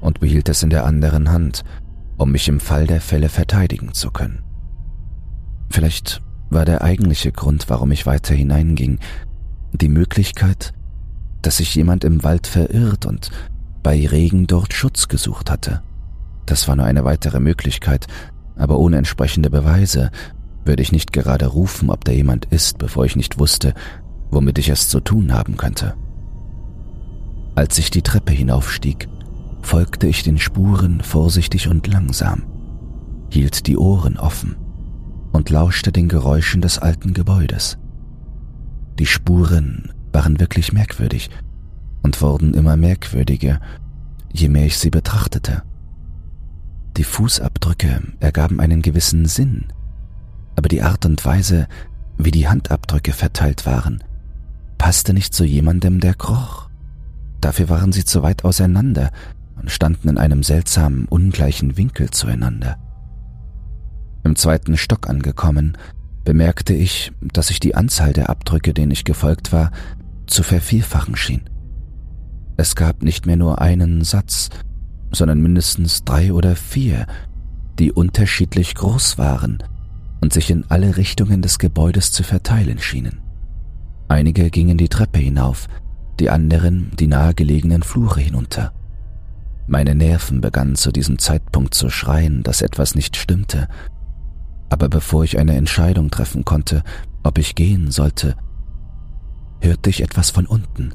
und 0.00 0.20
behielt 0.20 0.50
es 0.50 0.62
in 0.62 0.68
der 0.68 0.84
anderen 0.84 1.30
Hand, 1.30 1.64
um 2.18 2.32
mich 2.32 2.48
im 2.48 2.60
Fall 2.60 2.86
der 2.86 3.00
Fälle 3.00 3.30
verteidigen 3.30 3.94
zu 3.94 4.10
können. 4.10 4.42
Vielleicht 5.70 6.20
war 6.50 6.66
der 6.66 6.82
eigentliche 6.82 7.32
Grund, 7.32 7.70
warum 7.70 7.92
ich 7.92 8.04
weiter 8.04 8.34
hineinging, 8.34 8.98
die 9.72 9.88
Möglichkeit, 9.88 10.74
dass 11.40 11.58
sich 11.58 11.74
jemand 11.74 12.04
im 12.04 12.24
Wald 12.24 12.46
verirrt 12.46 13.06
und 13.06 13.30
bei 13.82 14.06
Regen 14.06 14.46
dort 14.46 14.74
Schutz 14.74 15.08
gesucht 15.08 15.50
hatte. 15.50 15.82
Das 16.48 16.66
war 16.66 16.76
nur 16.76 16.86
eine 16.86 17.04
weitere 17.04 17.40
Möglichkeit, 17.40 18.06
aber 18.56 18.78
ohne 18.78 18.96
entsprechende 18.96 19.50
Beweise 19.50 20.10
würde 20.64 20.82
ich 20.82 20.92
nicht 20.92 21.12
gerade 21.12 21.46
rufen, 21.46 21.90
ob 21.90 22.06
da 22.06 22.12
jemand 22.12 22.46
ist, 22.46 22.78
bevor 22.78 23.04
ich 23.04 23.16
nicht 23.16 23.38
wusste, 23.38 23.74
womit 24.30 24.58
ich 24.58 24.70
es 24.70 24.88
zu 24.88 25.00
tun 25.00 25.34
haben 25.34 25.58
könnte. 25.58 25.94
Als 27.54 27.76
ich 27.78 27.90
die 27.90 28.00
Treppe 28.00 28.32
hinaufstieg, 28.32 29.08
folgte 29.60 30.06
ich 30.06 30.22
den 30.22 30.38
Spuren 30.38 31.02
vorsichtig 31.02 31.68
und 31.68 31.86
langsam, 31.86 32.44
hielt 33.28 33.66
die 33.66 33.76
Ohren 33.76 34.16
offen 34.16 34.56
und 35.32 35.50
lauschte 35.50 35.92
den 35.92 36.08
Geräuschen 36.08 36.62
des 36.62 36.78
alten 36.78 37.12
Gebäudes. 37.12 37.76
Die 38.98 39.06
Spuren 39.06 39.92
waren 40.14 40.40
wirklich 40.40 40.72
merkwürdig 40.72 41.28
und 42.02 42.22
wurden 42.22 42.54
immer 42.54 42.78
merkwürdiger, 42.78 43.60
je 44.32 44.48
mehr 44.48 44.64
ich 44.64 44.78
sie 44.78 44.90
betrachtete. 44.90 45.62
Die 46.98 47.04
Fußabdrücke 47.04 48.02
ergaben 48.18 48.58
einen 48.58 48.82
gewissen 48.82 49.26
Sinn, 49.26 49.66
aber 50.56 50.68
die 50.68 50.82
Art 50.82 51.06
und 51.06 51.24
Weise, 51.24 51.68
wie 52.16 52.32
die 52.32 52.48
Handabdrücke 52.48 53.12
verteilt 53.12 53.66
waren, 53.66 54.02
passte 54.78 55.14
nicht 55.14 55.32
zu 55.32 55.44
jemandem, 55.44 56.00
der 56.00 56.14
kroch. 56.14 56.68
Dafür 57.40 57.68
waren 57.68 57.92
sie 57.92 58.04
zu 58.04 58.24
weit 58.24 58.44
auseinander 58.44 59.12
und 59.54 59.70
standen 59.70 60.08
in 60.08 60.18
einem 60.18 60.42
seltsamen, 60.42 61.04
ungleichen 61.04 61.76
Winkel 61.76 62.10
zueinander. 62.10 62.78
Im 64.24 64.34
zweiten 64.34 64.76
Stock 64.76 65.08
angekommen, 65.08 65.78
bemerkte 66.24 66.74
ich, 66.74 67.12
dass 67.20 67.46
sich 67.46 67.60
die 67.60 67.76
Anzahl 67.76 68.12
der 68.12 68.28
Abdrücke, 68.28 68.74
denen 68.74 68.90
ich 68.90 69.04
gefolgt 69.04 69.52
war, 69.52 69.70
zu 70.26 70.42
vervierfachen 70.42 71.14
schien. 71.14 71.48
Es 72.56 72.74
gab 72.74 73.04
nicht 73.04 73.24
mehr 73.24 73.36
nur 73.36 73.60
einen 73.60 74.02
Satz, 74.02 74.50
sondern 75.12 75.40
mindestens 75.40 76.04
drei 76.04 76.32
oder 76.32 76.56
vier, 76.56 77.06
die 77.78 77.92
unterschiedlich 77.92 78.74
groß 78.74 79.18
waren 79.18 79.62
und 80.20 80.32
sich 80.32 80.50
in 80.50 80.64
alle 80.68 80.96
Richtungen 80.96 81.42
des 81.42 81.58
Gebäudes 81.58 82.12
zu 82.12 82.22
verteilen 82.22 82.78
schienen. 82.78 83.20
Einige 84.08 84.50
gingen 84.50 84.78
die 84.78 84.88
Treppe 84.88 85.18
hinauf, 85.18 85.68
die 86.18 86.30
anderen 86.30 86.90
die 86.98 87.06
nahegelegenen 87.06 87.82
Flure 87.82 88.20
hinunter. 88.20 88.72
Meine 89.66 89.94
Nerven 89.94 90.40
begannen 90.40 90.76
zu 90.76 90.90
diesem 90.90 91.18
Zeitpunkt 91.18 91.74
zu 91.74 91.90
schreien, 91.90 92.42
dass 92.42 92.62
etwas 92.62 92.94
nicht 92.94 93.16
stimmte, 93.16 93.68
aber 94.70 94.88
bevor 94.88 95.24
ich 95.24 95.38
eine 95.38 95.56
Entscheidung 95.56 96.10
treffen 96.10 96.44
konnte, 96.44 96.82
ob 97.22 97.38
ich 97.38 97.54
gehen 97.54 97.90
sollte, 97.90 98.34
hörte 99.60 99.90
ich 99.90 100.02
etwas 100.02 100.30
von 100.30 100.46
unten, 100.46 100.94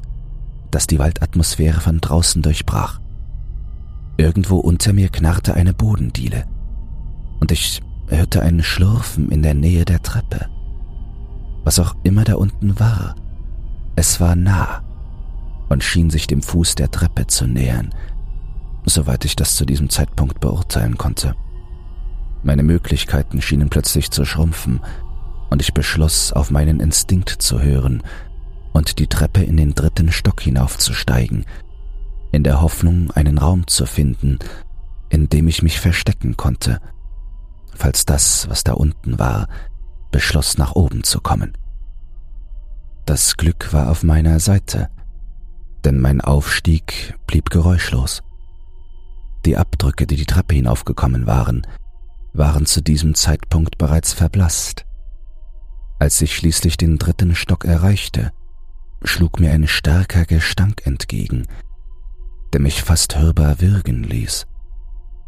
das 0.70 0.86
die 0.86 0.98
Waldatmosphäre 0.98 1.80
von 1.80 2.00
draußen 2.00 2.42
durchbrach. 2.42 3.00
Irgendwo 4.16 4.58
unter 4.58 4.92
mir 4.92 5.08
knarrte 5.08 5.54
eine 5.54 5.74
Bodendiele, 5.74 6.44
und 7.40 7.50
ich 7.50 7.82
hörte 8.08 8.42
ein 8.42 8.62
Schlurfen 8.62 9.30
in 9.30 9.42
der 9.42 9.54
Nähe 9.54 9.84
der 9.84 10.02
Treppe. 10.02 10.46
Was 11.64 11.78
auch 11.78 11.96
immer 12.04 12.24
da 12.24 12.34
unten 12.34 12.78
war, 12.78 13.16
es 13.96 14.20
war 14.20 14.36
nah 14.36 14.82
und 15.68 15.82
schien 15.82 16.10
sich 16.10 16.26
dem 16.26 16.42
Fuß 16.42 16.74
der 16.74 16.90
Treppe 16.90 17.26
zu 17.26 17.46
nähern, 17.46 17.94
soweit 18.84 19.24
ich 19.24 19.34
das 19.34 19.56
zu 19.56 19.64
diesem 19.64 19.88
Zeitpunkt 19.88 20.40
beurteilen 20.40 20.98
konnte. 20.98 21.34
Meine 22.42 22.62
Möglichkeiten 22.62 23.40
schienen 23.40 23.70
plötzlich 23.70 24.10
zu 24.10 24.24
schrumpfen, 24.24 24.80
und 25.50 25.62
ich 25.62 25.72
beschloss, 25.72 26.32
auf 26.32 26.50
meinen 26.50 26.80
Instinkt 26.80 27.30
zu 27.30 27.60
hören 27.60 28.02
und 28.72 28.98
die 28.98 29.06
Treppe 29.06 29.42
in 29.42 29.56
den 29.56 29.74
dritten 29.74 30.10
Stock 30.10 30.40
hinaufzusteigen, 30.40 31.44
in 32.34 32.44
der 32.44 32.60
Hoffnung, 32.60 33.10
einen 33.12 33.38
Raum 33.38 33.66
zu 33.66 33.86
finden, 33.86 34.38
in 35.08 35.28
dem 35.28 35.48
ich 35.48 35.62
mich 35.62 35.80
verstecken 35.80 36.36
konnte, 36.36 36.80
falls 37.74 38.04
das, 38.04 38.48
was 38.48 38.64
da 38.64 38.72
unten 38.72 39.18
war, 39.18 39.48
beschloss 40.10 40.58
nach 40.58 40.72
oben 40.72 41.04
zu 41.04 41.20
kommen. 41.20 41.56
Das 43.06 43.36
Glück 43.36 43.72
war 43.72 43.90
auf 43.90 44.02
meiner 44.02 44.40
Seite, 44.40 44.88
denn 45.84 46.00
mein 46.00 46.20
Aufstieg 46.20 47.14
blieb 47.26 47.50
geräuschlos. 47.50 48.22
Die 49.44 49.56
Abdrücke, 49.56 50.06
die 50.06 50.16
die 50.16 50.24
Treppe 50.24 50.54
hinaufgekommen 50.54 51.26
waren, 51.26 51.66
waren 52.32 52.66
zu 52.66 52.80
diesem 52.80 53.14
Zeitpunkt 53.14 53.78
bereits 53.78 54.12
verblasst. 54.12 54.86
Als 55.98 56.20
ich 56.22 56.34
schließlich 56.34 56.76
den 56.76 56.98
dritten 56.98 57.34
Stock 57.34 57.64
erreichte, 57.64 58.32
schlug 59.04 59.38
mir 59.38 59.52
ein 59.52 59.68
starker 59.68 60.24
Gestank 60.24 60.86
entgegen, 60.86 61.46
der 62.54 62.60
mich 62.60 62.84
fast 62.84 63.18
hörbar 63.18 63.60
würgen 63.60 64.04
ließ. 64.04 64.46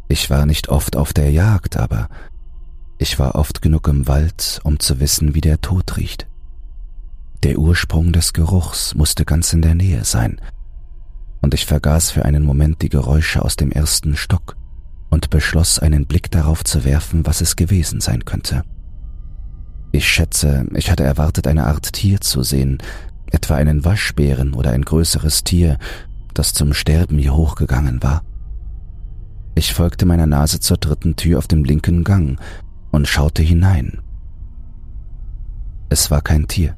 Ich 0.07 0.29
war 0.29 0.45
nicht 0.45 0.69
oft 0.69 0.95
auf 0.95 1.11
der 1.11 1.29
Jagd, 1.29 1.75
aber 1.75 2.07
ich 2.99 3.19
war 3.19 3.35
oft 3.35 3.61
genug 3.61 3.89
im 3.89 4.07
Wald, 4.07 4.61
um 4.63 4.79
zu 4.79 5.01
wissen, 5.01 5.35
wie 5.35 5.41
der 5.41 5.59
Tod 5.59 5.97
riecht. 5.97 6.25
Der 7.43 7.59
Ursprung 7.59 8.13
des 8.13 8.31
Geruchs 8.31 8.95
musste 8.95 9.25
ganz 9.25 9.51
in 9.51 9.61
der 9.61 9.75
Nähe 9.75 10.05
sein, 10.05 10.39
und 11.41 11.53
ich 11.53 11.65
vergaß 11.65 12.11
für 12.11 12.23
einen 12.23 12.45
Moment 12.45 12.81
die 12.81 12.87
Geräusche 12.87 13.43
aus 13.43 13.57
dem 13.57 13.71
ersten 13.73 14.15
Stock 14.15 14.55
und 15.09 15.29
beschloss, 15.29 15.79
einen 15.79 16.07
Blick 16.07 16.31
darauf 16.31 16.63
zu 16.63 16.85
werfen, 16.85 17.25
was 17.25 17.41
es 17.41 17.57
gewesen 17.57 17.99
sein 17.99 18.23
könnte. 18.23 18.63
Ich 19.91 20.07
schätze, 20.07 20.65
ich 20.75 20.89
hatte 20.89 21.03
erwartet, 21.03 21.45
eine 21.45 21.67
Art 21.67 21.91
Tier 21.91 22.21
zu 22.21 22.41
sehen, 22.43 22.77
etwa 23.31 23.55
einen 23.55 23.83
Waschbären 23.83 24.53
oder 24.53 24.71
ein 24.71 24.85
größeres 24.85 25.43
Tier, 25.43 25.77
das 26.37 26.53
zum 26.53 26.73
Sterben 26.73 27.17
hier 27.17 27.35
hochgegangen 27.35 28.03
war. 28.03 28.21
Ich 29.55 29.73
folgte 29.73 30.05
meiner 30.05 30.27
Nase 30.27 30.59
zur 30.59 30.77
dritten 30.77 31.15
Tür 31.15 31.39
auf 31.39 31.47
dem 31.47 31.63
linken 31.63 32.03
Gang 32.03 32.39
und 32.91 33.07
schaute 33.07 33.41
hinein. 33.41 34.01
Es 35.89 36.11
war 36.11 36.21
kein 36.21 36.47
Tier. 36.47 36.75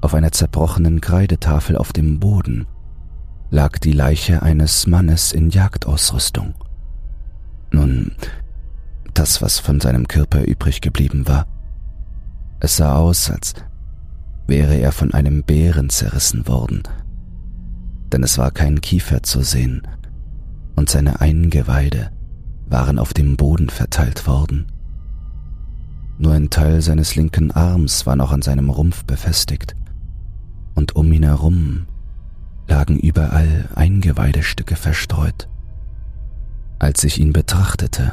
Auf 0.00 0.12
einer 0.12 0.32
zerbrochenen 0.32 1.00
Kreidetafel 1.00 1.78
auf 1.78 1.92
dem 1.94 2.20
Boden 2.20 2.66
lag 3.50 3.78
die 3.78 3.92
Leiche 3.92 4.42
eines 4.42 4.86
Mannes 4.86 5.32
in 5.32 5.48
Jagdausrüstung. 5.48 6.54
Nun, 7.70 8.12
das, 9.14 9.40
was 9.40 9.60
von 9.60 9.80
seinem 9.80 10.08
Körper 10.08 10.44
übrig 10.44 10.80
geblieben 10.80 11.26
war. 11.26 11.46
Es 12.60 12.76
sah 12.76 12.96
aus, 12.96 13.30
als 13.30 13.54
wäre 14.46 14.74
er 14.74 14.92
von 14.92 15.14
einem 15.14 15.42
Bären 15.42 15.88
zerrissen 15.88 16.46
worden, 16.46 16.82
denn 18.14 18.22
es 18.22 18.38
war 18.38 18.52
kein 18.52 18.80
Kiefer 18.80 19.24
zu 19.24 19.42
sehen, 19.42 19.82
und 20.76 20.88
seine 20.88 21.20
Eingeweide 21.20 22.12
waren 22.68 23.00
auf 23.00 23.12
dem 23.12 23.36
Boden 23.36 23.70
verteilt 23.70 24.28
worden. 24.28 24.66
Nur 26.18 26.32
ein 26.32 26.48
Teil 26.48 26.80
seines 26.80 27.16
linken 27.16 27.50
Arms 27.50 28.06
war 28.06 28.14
noch 28.14 28.30
an 28.30 28.40
seinem 28.40 28.70
Rumpf 28.70 29.04
befestigt, 29.04 29.74
und 30.76 30.94
um 30.94 31.12
ihn 31.12 31.24
herum 31.24 31.86
lagen 32.68 33.00
überall 33.00 33.68
Eingeweidestücke 33.74 34.76
verstreut. 34.76 35.48
Als 36.78 37.02
ich 37.02 37.18
ihn 37.18 37.32
betrachtete, 37.32 38.12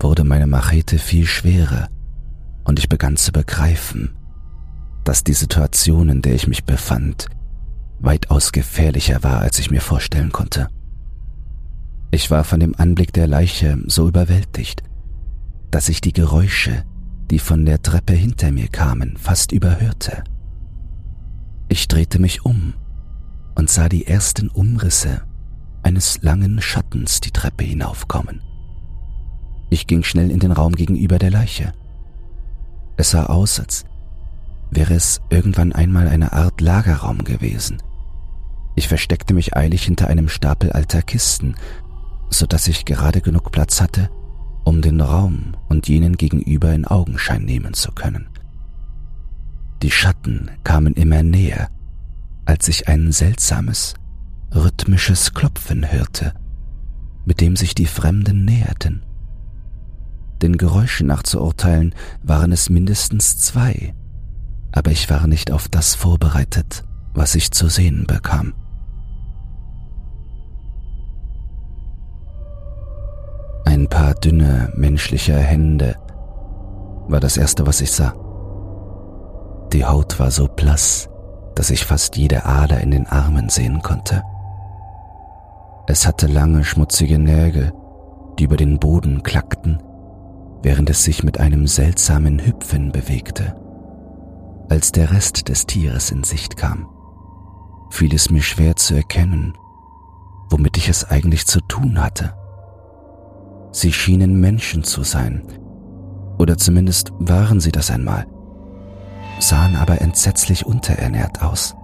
wurde 0.00 0.24
meine 0.24 0.46
Machete 0.46 0.98
viel 0.98 1.26
schwerer 1.26 1.88
und 2.64 2.78
ich 2.78 2.88
begann 2.88 3.18
zu 3.18 3.32
begreifen, 3.32 4.16
dass 5.04 5.22
die 5.22 5.34
Situation, 5.34 6.08
in 6.08 6.22
der 6.22 6.34
ich 6.34 6.48
mich 6.48 6.64
befand, 6.64 7.28
weitaus 8.00 8.52
gefährlicher 8.52 9.22
war, 9.22 9.40
als 9.40 9.58
ich 9.58 9.70
mir 9.70 9.80
vorstellen 9.80 10.32
konnte. 10.32 10.68
Ich 12.10 12.30
war 12.30 12.44
von 12.44 12.60
dem 12.60 12.74
Anblick 12.76 13.12
der 13.12 13.26
Leiche 13.26 13.78
so 13.86 14.08
überwältigt, 14.08 14.82
dass 15.70 15.88
ich 15.88 16.00
die 16.00 16.12
Geräusche, 16.12 16.84
die 17.30 17.38
von 17.38 17.66
der 17.66 17.82
Treppe 17.82 18.14
hinter 18.14 18.50
mir 18.50 18.68
kamen, 18.68 19.16
fast 19.18 19.52
überhörte. 19.52 20.24
Ich 21.68 21.86
drehte 21.88 22.18
mich 22.18 22.44
um 22.44 22.74
und 23.54 23.68
sah 23.68 23.88
die 23.88 24.06
ersten 24.06 24.48
Umrisse 24.48 25.22
eines 25.82 26.22
langen 26.22 26.62
Schattens 26.62 27.20
die 27.20 27.30
Treppe 27.30 27.64
hinaufkommen. 27.64 28.40
Ich 29.70 29.86
ging 29.86 30.02
schnell 30.02 30.30
in 30.30 30.40
den 30.40 30.52
Raum 30.52 30.74
gegenüber 30.74 31.18
der 31.18 31.30
Leiche. 31.30 31.72
Es 32.96 33.10
sah 33.10 33.26
aus, 33.26 33.60
als 33.60 33.84
wäre 34.70 34.94
es 34.94 35.20
irgendwann 35.28 35.72
einmal 35.72 36.08
eine 36.08 36.32
Art 36.32 36.60
Lagerraum 36.60 37.24
gewesen. 37.24 37.82
Ich 38.78 38.86
versteckte 38.86 39.34
mich 39.34 39.56
eilig 39.56 39.82
hinter 39.82 40.06
einem 40.06 40.28
Stapel 40.28 40.70
alter 40.70 41.02
Kisten, 41.02 41.56
so 42.30 42.46
dass 42.46 42.68
ich 42.68 42.84
gerade 42.84 43.20
genug 43.20 43.50
Platz 43.50 43.80
hatte, 43.80 44.08
um 44.62 44.82
den 44.82 45.00
Raum 45.00 45.56
und 45.68 45.88
jenen 45.88 46.16
gegenüber 46.16 46.72
in 46.72 46.84
Augenschein 46.84 47.42
nehmen 47.42 47.74
zu 47.74 47.90
können. 47.90 48.28
Die 49.82 49.90
Schatten 49.90 50.52
kamen 50.62 50.94
immer 50.94 51.24
näher, 51.24 51.70
als 52.44 52.68
ich 52.68 52.86
ein 52.86 53.10
seltsames, 53.10 53.94
rhythmisches 54.54 55.34
Klopfen 55.34 55.90
hörte, 55.90 56.34
mit 57.24 57.40
dem 57.40 57.56
sich 57.56 57.74
die 57.74 57.86
Fremden 57.86 58.44
näherten. 58.44 59.04
Den 60.40 60.56
Geräuschen 60.56 61.08
nach 61.08 61.24
zu 61.24 61.42
urteilen 61.42 61.96
waren 62.22 62.52
es 62.52 62.70
mindestens 62.70 63.38
zwei, 63.38 63.92
aber 64.70 64.92
ich 64.92 65.10
war 65.10 65.26
nicht 65.26 65.50
auf 65.50 65.66
das 65.66 65.96
vorbereitet, 65.96 66.84
was 67.12 67.34
ich 67.34 67.50
zu 67.50 67.68
sehen 67.68 68.06
bekam. 68.06 68.54
Ein 73.90 74.04
paar 74.04 74.14
dünne 74.14 74.70
menschliche 74.74 75.34
Hände 75.34 75.96
war 77.08 77.20
das 77.20 77.36
erste, 77.36 77.66
was 77.66 77.80
ich 77.80 77.90
sah. 77.90 78.14
Die 79.72 79.84
Haut 79.84 80.18
war 80.20 80.30
so 80.30 80.46
blass, 80.46 81.08
dass 81.54 81.70
ich 81.70 81.86
fast 81.86 82.16
jede 82.16 82.44
Ader 82.44 82.80
in 82.80 82.90
den 82.90 83.06
Armen 83.06 83.48
sehen 83.48 83.82
konnte. 83.82 84.22
Es 85.86 86.06
hatte 86.06 86.26
lange, 86.26 86.64
schmutzige 86.64 87.18
Nägel, 87.18 87.72
die 88.38 88.44
über 88.44 88.56
den 88.56 88.78
Boden 88.78 89.22
klackten 89.22 89.82
während 90.62 90.90
es 90.90 91.04
sich 91.04 91.22
mit 91.22 91.38
einem 91.38 91.66
seltsamen 91.66 92.44
Hüpfen 92.44 92.92
bewegte. 92.92 93.56
Als 94.68 94.92
der 94.92 95.10
Rest 95.12 95.48
des 95.48 95.66
Tieres 95.66 96.10
in 96.10 96.24
Sicht 96.24 96.56
kam, 96.56 96.88
fiel 97.90 98.14
es 98.14 98.30
mir 98.30 98.42
schwer 98.42 98.76
zu 98.76 98.94
erkennen, 98.94 99.56
womit 100.50 100.76
ich 100.76 100.88
es 100.88 101.04
eigentlich 101.04 101.46
zu 101.46 101.60
tun 101.60 102.02
hatte. 102.02 102.34
Sie 103.70 103.92
schienen 103.92 104.40
Menschen 104.40 104.82
zu 104.82 105.02
sein, 105.02 105.42
oder 106.38 106.56
zumindest 106.56 107.12
waren 107.18 107.60
sie 107.60 107.72
das 107.72 107.90
einmal, 107.90 108.26
sahen 109.40 109.76
aber 109.76 110.00
entsetzlich 110.00 110.64
unterernährt 110.64 111.42
aus. 111.42 111.76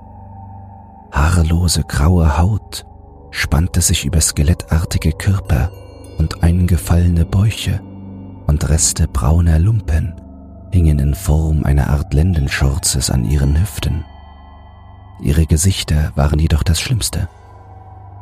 Haarlose 1.12 1.83
graue 1.87 2.38
Haut 2.38 2.87
spannte 3.31 3.81
sich 3.81 4.05
über 4.05 4.21
skelettartige 4.21 5.12
Körper 5.12 5.71
und 6.19 6.43
eingefallene 6.43 7.25
Bäuche 7.25 7.81
und 8.47 8.69
Reste 8.69 9.07
brauner 9.09 9.59
Lumpen 9.59 10.14
hingen 10.73 10.99
in 10.99 11.14
Form 11.14 11.64
einer 11.64 11.91
Art 11.91 12.14
Lendenschurzes 12.14 13.11
an 13.11 13.25
ihren 13.25 13.61
Hüften. 13.61 14.05
Ihre 15.21 15.47
Gesichter 15.47 16.12
waren 16.17 16.41
jedoch 16.41 16.64
das 16.64 16.81
Schlimmste. 16.81 17.29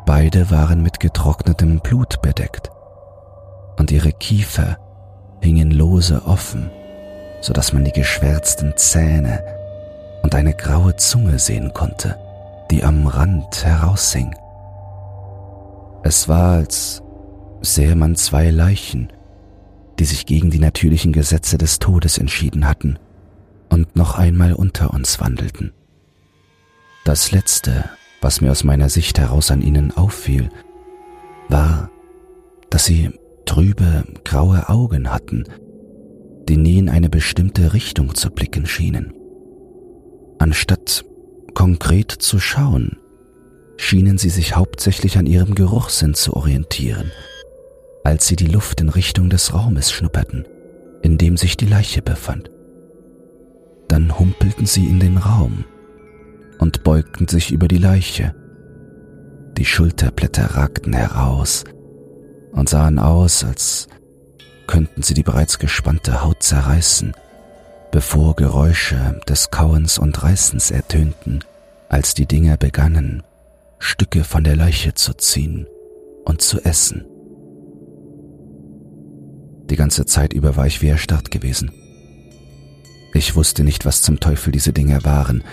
Beide 0.05 0.51
waren 0.51 0.83
mit 0.83 1.01
getrocknetem 1.01 1.81
Blut 1.81 2.21
bedeckt 2.21 2.71
und 3.79 3.91
ihre 3.91 4.13
Kiefer 4.13 4.79
hingen 5.41 5.71
lose 5.71 6.23
offen, 6.25 6.71
so 7.41 7.53
dass 7.53 7.73
man 7.73 7.85
die 7.85 7.93
geschwärzten 7.93 8.75
Zähne 8.77 9.43
und 10.23 10.35
eine 10.35 10.55
graue 10.55 10.97
Zunge 10.97 11.39
sehen 11.39 11.73
konnte, 11.75 12.17
die 12.71 12.85
am 12.85 13.07
Rand 13.07 13.65
heraushing. 13.65 14.35
Es 16.05 16.29
war, 16.29 16.57
als 16.57 17.03
sähe 17.61 17.95
man 17.95 18.17
zwei 18.17 18.51
Leichen, 18.51 19.13
die 19.99 20.05
sich 20.05 20.27
gegen 20.27 20.51
die 20.51 20.59
natürlichen 20.59 21.13
Gesetze 21.13 21.59
des 21.59 21.79
Todes 21.79 22.19
entschieden 22.19 22.67
hatten 22.67 22.99
und 23.69 23.95
noch 23.97 24.19
einmal 24.19 24.53
unter 24.53 24.93
uns 24.93 25.21
wandelten. 25.21 25.73
Das 27.05 27.33
Letzte, 27.33 27.85
was 28.21 28.41
mir 28.41 28.51
aus 28.51 28.65
meiner 28.65 28.89
Sicht 28.89 29.19
heraus 29.19 29.51
an 29.51 29.61
ihnen 29.61 29.97
auffiel, 29.97 30.51
war, 31.49 31.91
dass 32.71 32.85
sie 32.85 33.11
trübe, 33.45 34.05
graue 34.25 34.69
Augen 34.69 35.11
hatten, 35.11 35.45
die 36.49 36.57
nie 36.57 36.79
in 36.79 36.89
eine 36.89 37.09
bestimmte 37.09 37.73
Richtung 37.73 38.15
zu 38.15 38.31
blicken 38.31 38.67
schienen. 38.67 39.13
Anstatt 40.39 41.05
konkret 41.55 42.11
zu 42.11 42.39
schauen, 42.39 42.99
schienen 43.77 44.19
sie 44.19 44.31
sich 44.31 44.57
hauptsächlich 44.57 45.19
an 45.19 45.27
ihrem 45.27 45.55
Geruchssinn 45.55 46.15
zu 46.15 46.35
orientieren, 46.35 47.11
als 48.05 48.27
sie 48.27 48.37
die 48.37 48.47
Luft 48.47 48.81
in 48.81 48.89
Richtung 48.89 49.31
des 49.31 49.55
Raumes 49.55 49.93
schnupperten, 49.93 50.47
in 51.03 51.19
dem 51.19 51.37
sich 51.37 51.57
die 51.57 51.67
Leiche 51.67 52.03
befand. 52.03 52.51
Dann 53.89 54.19
humpelten 54.19 54.67
sie 54.67 54.87
in 54.87 55.01
den 55.01 55.19
Raum 55.19 55.65
und 56.59 56.85
beugten 56.85 57.29
sich 57.29 57.53
über 57.53 57.69
die 57.69 57.79
Leiche. 57.79 58.35
Die 59.59 59.65
Schulterblätter 59.65 60.55
ragten 60.55 60.93
heraus 60.93 61.65
und 62.53 62.69
sahen 62.69 62.99
aus, 62.99 63.45
als 63.45 63.89
könnten 64.67 65.03
sie 65.03 65.15
die 65.15 65.23
bereits 65.23 65.59
gespannte 65.59 66.23
Haut 66.23 66.43
zerreißen, 66.43 67.15
bevor 67.91 68.37
Geräusche 68.37 69.21
des 69.29 69.51
Kauens 69.51 69.99
und 69.99 70.23
Reißens 70.23 70.71
ertönten, 70.71 71.45
als 71.89 72.15
die 72.15 72.27
Dinger 72.27 72.57
begannen, 72.57 73.23
Stücke 73.79 74.25
von 74.25 74.45
der 74.45 74.57
Leiche 74.57 74.95
zu 74.95 75.15
ziehen 75.15 75.67
und 76.25 76.41
zu 76.41 76.61
essen. 76.65 77.05
Die 79.69 79.77
ganze 79.77 80.07
Zeit 80.07 80.33
über 80.33 80.57
war 80.57 80.67
ich 80.67 80.83
wie 80.83 80.89
erstarrt 80.89 81.31
gewesen. 81.31 81.71
Ich 83.15 83.35
wusste 83.37 83.65
nicht, 83.65 83.85
was 83.85 84.03
zum 84.03 84.21
Teufel 84.21 84.53
diese 84.53 84.73
Dinger 84.73 85.05
waren, 85.05 85.45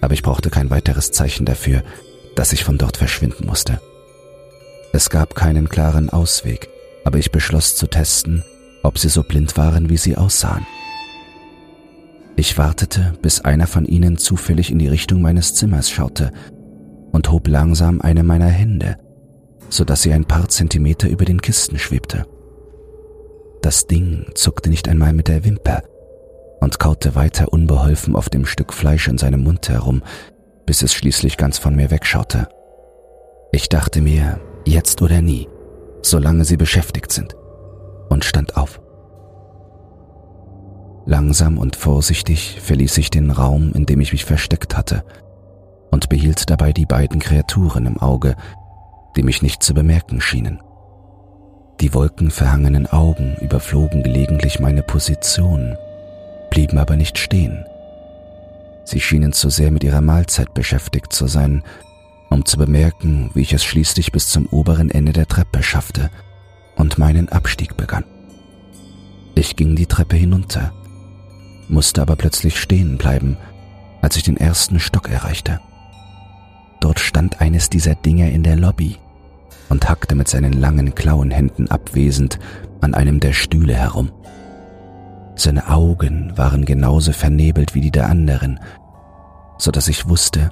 aber 0.00 0.14
ich 0.14 0.22
brauchte 0.22 0.50
kein 0.50 0.70
weiteres 0.70 1.12
Zeichen 1.12 1.46
dafür, 1.46 1.82
dass 2.34 2.52
ich 2.52 2.64
von 2.64 2.78
dort 2.78 2.96
verschwinden 2.96 3.46
musste. 3.46 3.80
Es 4.96 5.10
gab 5.10 5.34
keinen 5.34 5.68
klaren 5.68 6.08
Ausweg, 6.08 6.70
aber 7.04 7.18
ich 7.18 7.30
beschloss 7.30 7.76
zu 7.76 7.86
testen, 7.86 8.42
ob 8.82 8.96
sie 8.96 9.10
so 9.10 9.22
blind 9.24 9.58
waren, 9.58 9.90
wie 9.90 9.98
sie 9.98 10.16
aussahen. 10.16 10.66
Ich 12.34 12.56
wartete, 12.56 13.12
bis 13.20 13.42
einer 13.42 13.66
von 13.66 13.84
ihnen 13.84 14.16
zufällig 14.16 14.70
in 14.70 14.78
die 14.78 14.88
Richtung 14.88 15.20
meines 15.20 15.54
Zimmers 15.54 15.90
schaute 15.90 16.32
und 17.12 17.30
hob 17.30 17.46
langsam 17.46 18.00
eine 18.00 18.22
meiner 18.22 18.48
Hände, 18.48 18.96
so 19.68 19.84
dass 19.84 20.00
sie 20.00 20.14
ein 20.14 20.24
paar 20.24 20.48
Zentimeter 20.48 21.10
über 21.10 21.26
den 21.26 21.42
Kisten 21.42 21.78
schwebte. 21.78 22.24
Das 23.60 23.86
Ding 23.86 24.30
zuckte 24.34 24.70
nicht 24.70 24.88
einmal 24.88 25.12
mit 25.12 25.28
der 25.28 25.44
Wimper 25.44 25.82
und 26.62 26.78
kaute 26.78 27.14
weiter 27.14 27.52
unbeholfen 27.52 28.16
auf 28.16 28.30
dem 28.30 28.46
Stück 28.46 28.72
Fleisch 28.72 29.08
in 29.08 29.18
seinem 29.18 29.42
Mund 29.42 29.68
herum, 29.68 30.02
bis 30.64 30.80
es 30.80 30.94
schließlich 30.94 31.36
ganz 31.36 31.58
von 31.58 31.76
mir 31.76 31.90
wegschaute. 31.90 32.48
Ich 33.52 33.68
dachte 33.68 34.00
mir, 34.00 34.40
jetzt 34.66 35.00
oder 35.02 35.22
nie, 35.22 35.48
solange 36.02 36.44
sie 36.44 36.56
beschäftigt 36.56 37.12
sind, 37.12 37.34
und 38.08 38.24
stand 38.24 38.56
auf. 38.56 38.80
Langsam 41.06 41.56
und 41.56 41.76
vorsichtig 41.76 42.60
verließ 42.60 42.98
ich 42.98 43.10
den 43.10 43.30
Raum, 43.30 43.72
in 43.72 43.86
dem 43.86 44.00
ich 44.00 44.12
mich 44.12 44.24
versteckt 44.24 44.76
hatte, 44.76 45.04
und 45.90 46.08
behielt 46.08 46.50
dabei 46.50 46.72
die 46.72 46.86
beiden 46.86 47.20
Kreaturen 47.20 47.86
im 47.86 47.96
Auge, 47.98 48.34
die 49.16 49.22
mich 49.22 49.40
nicht 49.40 49.62
zu 49.62 49.72
bemerken 49.72 50.20
schienen. 50.20 50.60
Die 51.80 51.94
wolkenverhangenen 51.94 52.86
Augen 52.86 53.36
überflogen 53.40 54.02
gelegentlich 54.02 54.60
meine 54.60 54.82
Position, 54.82 55.76
blieben 56.50 56.78
aber 56.78 56.96
nicht 56.96 57.18
stehen. 57.18 57.64
Sie 58.84 59.00
schienen 59.00 59.32
zu 59.32 59.48
sehr 59.48 59.70
mit 59.70 59.84
ihrer 59.84 60.00
Mahlzeit 60.00 60.54
beschäftigt 60.54 61.12
zu 61.12 61.26
sein, 61.26 61.62
um 62.30 62.44
zu 62.44 62.58
bemerken, 62.58 63.30
wie 63.34 63.42
ich 63.42 63.52
es 63.52 63.64
schließlich 63.64 64.12
bis 64.12 64.28
zum 64.28 64.46
oberen 64.46 64.90
Ende 64.90 65.12
der 65.12 65.26
Treppe 65.26 65.62
schaffte 65.62 66.10
und 66.76 66.98
meinen 66.98 67.28
Abstieg 67.28 67.76
begann. 67.76 68.04
Ich 69.34 69.56
ging 69.56 69.76
die 69.76 69.86
Treppe 69.86 70.16
hinunter, 70.16 70.72
musste 71.68 72.02
aber 72.02 72.16
plötzlich 72.16 72.58
stehen 72.58 72.96
bleiben, 72.96 73.36
als 74.02 74.16
ich 74.16 74.22
den 74.22 74.36
ersten 74.36 74.80
Stock 74.80 75.08
erreichte. 75.08 75.60
Dort 76.80 77.00
stand 77.00 77.40
eines 77.40 77.70
dieser 77.70 77.94
Dinger 77.94 78.30
in 78.30 78.42
der 78.42 78.56
Lobby 78.56 78.96
und 79.68 79.88
hackte 79.88 80.14
mit 80.14 80.28
seinen 80.28 80.52
langen 80.52 80.94
Klauenhänden 80.94 81.70
abwesend 81.70 82.38
an 82.80 82.94
einem 82.94 83.20
der 83.20 83.32
Stühle 83.32 83.74
herum. 83.74 84.10
Seine 85.34 85.68
Augen 85.68 86.32
waren 86.36 86.64
genauso 86.64 87.12
vernebelt 87.12 87.74
wie 87.74 87.80
die 87.80 87.90
der 87.90 88.08
anderen, 88.08 88.60
so 89.58 89.70
dass 89.70 89.88
ich 89.88 90.08
wusste, 90.08 90.50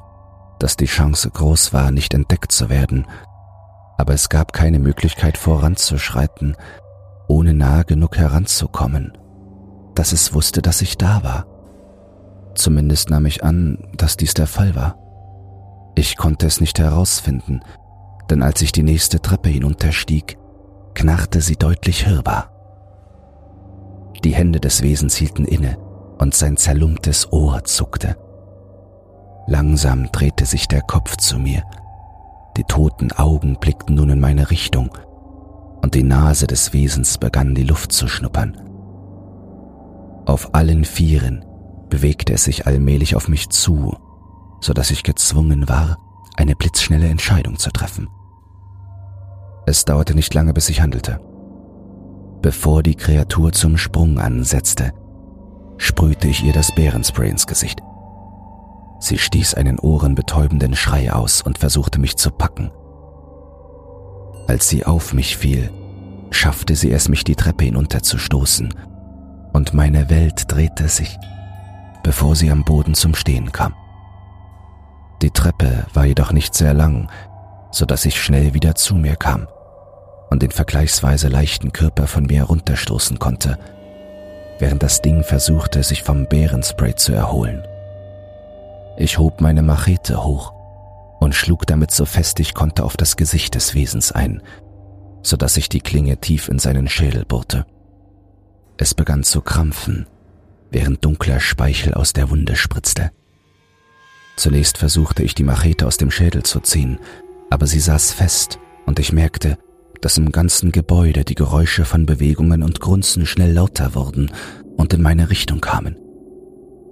dass 0.58 0.76
die 0.76 0.86
Chance 0.86 1.30
groß 1.30 1.72
war, 1.72 1.90
nicht 1.90 2.14
entdeckt 2.14 2.52
zu 2.52 2.68
werden, 2.68 3.06
aber 3.96 4.14
es 4.14 4.28
gab 4.28 4.52
keine 4.52 4.78
Möglichkeit 4.78 5.38
voranzuschreiten, 5.38 6.56
ohne 7.28 7.54
nahe 7.54 7.84
genug 7.84 8.16
heranzukommen, 8.16 9.16
dass 9.94 10.12
es 10.12 10.34
wusste, 10.34 10.62
dass 10.62 10.82
ich 10.82 10.98
da 10.98 11.22
war. 11.22 11.46
Zumindest 12.54 13.10
nahm 13.10 13.26
ich 13.26 13.42
an, 13.42 13.88
dass 13.96 14.16
dies 14.16 14.34
der 14.34 14.46
Fall 14.46 14.74
war. 14.74 14.98
Ich 15.96 16.16
konnte 16.16 16.46
es 16.46 16.60
nicht 16.60 16.78
herausfinden, 16.78 17.60
denn 18.30 18.42
als 18.42 18.62
ich 18.62 18.72
die 18.72 18.82
nächste 18.82 19.20
Treppe 19.20 19.48
hinunterstieg, 19.48 20.38
knarrte 20.94 21.40
sie 21.40 21.56
deutlich 21.56 22.06
hörbar. 22.06 22.50
Die 24.24 24.34
Hände 24.34 24.60
des 24.60 24.82
Wesens 24.82 25.14
hielten 25.16 25.44
inne 25.44 25.76
und 26.18 26.34
sein 26.34 26.56
zerlumptes 26.56 27.32
Ohr 27.32 27.64
zuckte. 27.64 28.16
Langsam 29.46 30.10
drehte 30.10 30.46
sich 30.46 30.68
der 30.68 30.80
Kopf 30.82 31.16
zu 31.16 31.38
mir. 31.38 31.62
Die 32.56 32.64
toten 32.64 33.12
Augen 33.12 33.56
blickten 33.60 33.96
nun 33.96 34.10
in 34.10 34.20
meine 34.20 34.50
Richtung 34.50 34.90
und 35.82 35.94
die 35.94 36.02
Nase 36.02 36.46
des 36.46 36.72
Wesens 36.72 37.18
begann 37.18 37.54
die 37.54 37.64
Luft 37.64 37.92
zu 37.92 38.08
schnuppern. 38.08 38.56
Auf 40.24 40.54
allen 40.54 40.84
Vieren 40.84 41.44
bewegte 41.90 42.32
es 42.32 42.44
sich 42.44 42.66
allmählich 42.66 43.16
auf 43.16 43.28
mich 43.28 43.50
zu, 43.50 43.94
so 44.60 44.72
dass 44.72 44.90
ich 44.90 45.02
gezwungen 45.02 45.68
war, 45.68 45.98
eine 46.36 46.56
blitzschnelle 46.56 47.08
Entscheidung 47.08 47.58
zu 47.58 47.70
treffen. 47.70 48.08
Es 49.66 49.84
dauerte 49.84 50.14
nicht 50.14 50.32
lange, 50.32 50.54
bis 50.54 50.68
ich 50.70 50.80
handelte. 50.80 51.20
Bevor 52.40 52.82
die 52.82 52.94
Kreatur 52.94 53.52
zum 53.52 53.76
Sprung 53.76 54.18
ansetzte, 54.18 54.92
sprühte 55.76 56.28
ich 56.28 56.44
ihr 56.44 56.52
das 56.52 56.74
Bärenspray 56.74 57.28
ins 57.28 57.46
Gesicht. 57.46 57.80
Sie 59.04 59.18
stieß 59.18 59.52
einen 59.52 59.78
ohrenbetäubenden 59.78 60.74
Schrei 60.74 61.12
aus 61.12 61.42
und 61.42 61.58
versuchte 61.58 62.00
mich 62.00 62.16
zu 62.16 62.30
packen. 62.30 62.70
Als 64.48 64.70
sie 64.70 64.86
auf 64.86 65.12
mich 65.12 65.36
fiel, 65.36 65.70
schaffte 66.30 66.74
sie 66.74 66.90
es, 66.90 67.10
mich 67.10 67.22
die 67.22 67.36
Treppe 67.36 67.66
hinunterzustoßen, 67.66 68.72
und 69.52 69.74
meine 69.74 70.08
Welt 70.08 70.44
drehte 70.50 70.88
sich, 70.88 71.18
bevor 72.02 72.34
sie 72.34 72.50
am 72.50 72.64
Boden 72.64 72.94
zum 72.94 73.14
Stehen 73.14 73.52
kam. 73.52 73.74
Die 75.20 75.30
Treppe 75.30 75.84
war 75.92 76.06
jedoch 76.06 76.32
nicht 76.32 76.54
sehr 76.54 76.72
lang, 76.72 77.10
so 77.72 77.84
dass 77.84 78.06
ich 78.06 78.18
schnell 78.18 78.54
wieder 78.54 78.74
zu 78.74 78.94
mir 78.94 79.16
kam 79.16 79.48
und 80.30 80.40
den 80.42 80.50
vergleichsweise 80.50 81.28
leichten 81.28 81.72
Körper 81.72 82.06
von 82.06 82.24
mir 82.24 82.38
herunterstoßen 82.38 83.18
konnte, 83.18 83.58
während 84.58 84.82
das 84.82 85.02
Ding 85.02 85.24
versuchte, 85.24 85.82
sich 85.82 86.02
vom 86.02 86.26
Bärenspray 86.26 86.94
zu 86.94 87.12
erholen. 87.12 87.66
Ich 88.96 89.18
hob 89.18 89.40
meine 89.40 89.62
Machete 89.62 90.22
hoch 90.22 90.52
und 91.20 91.34
schlug 91.34 91.66
damit 91.66 91.90
so 91.90 92.04
fest 92.04 92.38
ich 92.40 92.54
konnte 92.54 92.84
auf 92.84 92.96
das 92.96 93.16
Gesicht 93.16 93.54
des 93.54 93.74
Wesens 93.74 94.12
ein, 94.12 94.42
so 95.22 95.36
dass 95.36 95.54
sich 95.54 95.68
die 95.68 95.80
Klinge 95.80 96.18
tief 96.18 96.48
in 96.48 96.58
seinen 96.58 96.88
Schädel 96.88 97.24
bohrte. 97.24 97.66
Es 98.76 98.94
begann 98.94 99.24
zu 99.24 99.40
krampfen, 99.40 100.06
während 100.70 101.04
dunkler 101.04 101.40
Speichel 101.40 101.94
aus 101.94 102.12
der 102.12 102.30
Wunde 102.30 102.56
spritzte. 102.56 103.10
Zunächst 104.36 104.78
versuchte 104.78 105.22
ich 105.22 105.34
die 105.34 105.44
Machete 105.44 105.86
aus 105.86 105.96
dem 105.96 106.10
Schädel 106.10 106.42
zu 106.42 106.60
ziehen, 106.60 106.98
aber 107.50 107.66
sie 107.66 107.80
saß 107.80 108.12
fest 108.12 108.58
und 108.86 108.98
ich 108.98 109.12
merkte, 109.12 109.58
dass 110.00 110.18
im 110.18 110.32
ganzen 110.32 110.72
Gebäude 110.72 111.24
die 111.24 111.36
Geräusche 111.36 111.84
von 111.84 112.04
Bewegungen 112.04 112.62
und 112.62 112.80
Grunzen 112.80 113.26
schnell 113.26 113.52
lauter 113.52 113.94
wurden 113.94 114.32
und 114.76 114.92
in 114.92 115.02
meine 115.02 115.30
Richtung 115.30 115.60
kamen. 115.60 115.96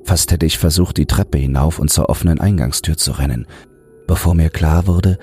Fast 0.04 0.32
hätte 0.32 0.46
ich 0.46 0.58
versucht, 0.58 0.96
die 0.96 1.06
Treppe 1.06 1.38
hinauf 1.38 1.78
und 1.78 1.88
zur 1.88 2.08
offenen 2.08 2.40
Eingangstür 2.40 2.96
zu 2.96 3.12
rennen, 3.12 3.46
bevor 4.06 4.34
mir 4.34 4.50
klar 4.50 4.86
wurde, 4.86 5.18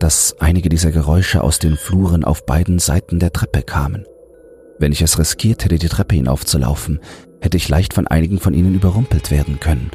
dass 0.00 0.36
einige 0.40 0.68
dieser 0.68 0.90
Geräusche 0.90 1.42
aus 1.42 1.58
den 1.58 1.76
Fluren 1.76 2.24
auf 2.24 2.44
beiden 2.44 2.78
Seiten 2.78 3.18
der 3.18 3.32
Treppe 3.32 3.62
kamen. 3.62 4.04
Wenn 4.78 4.92
ich 4.92 5.02
es 5.02 5.18
riskiert 5.18 5.64
hätte, 5.64 5.78
die 5.78 5.88
Treppe 5.88 6.16
hinaufzulaufen, 6.16 7.00
hätte 7.40 7.56
ich 7.56 7.68
leicht 7.68 7.94
von 7.94 8.06
einigen 8.06 8.40
von 8.40 8.54
ihnen 8.54 8.74
überrumpelt 8.74 9.30
werden 9.30 9.60
können. 9.60 9.90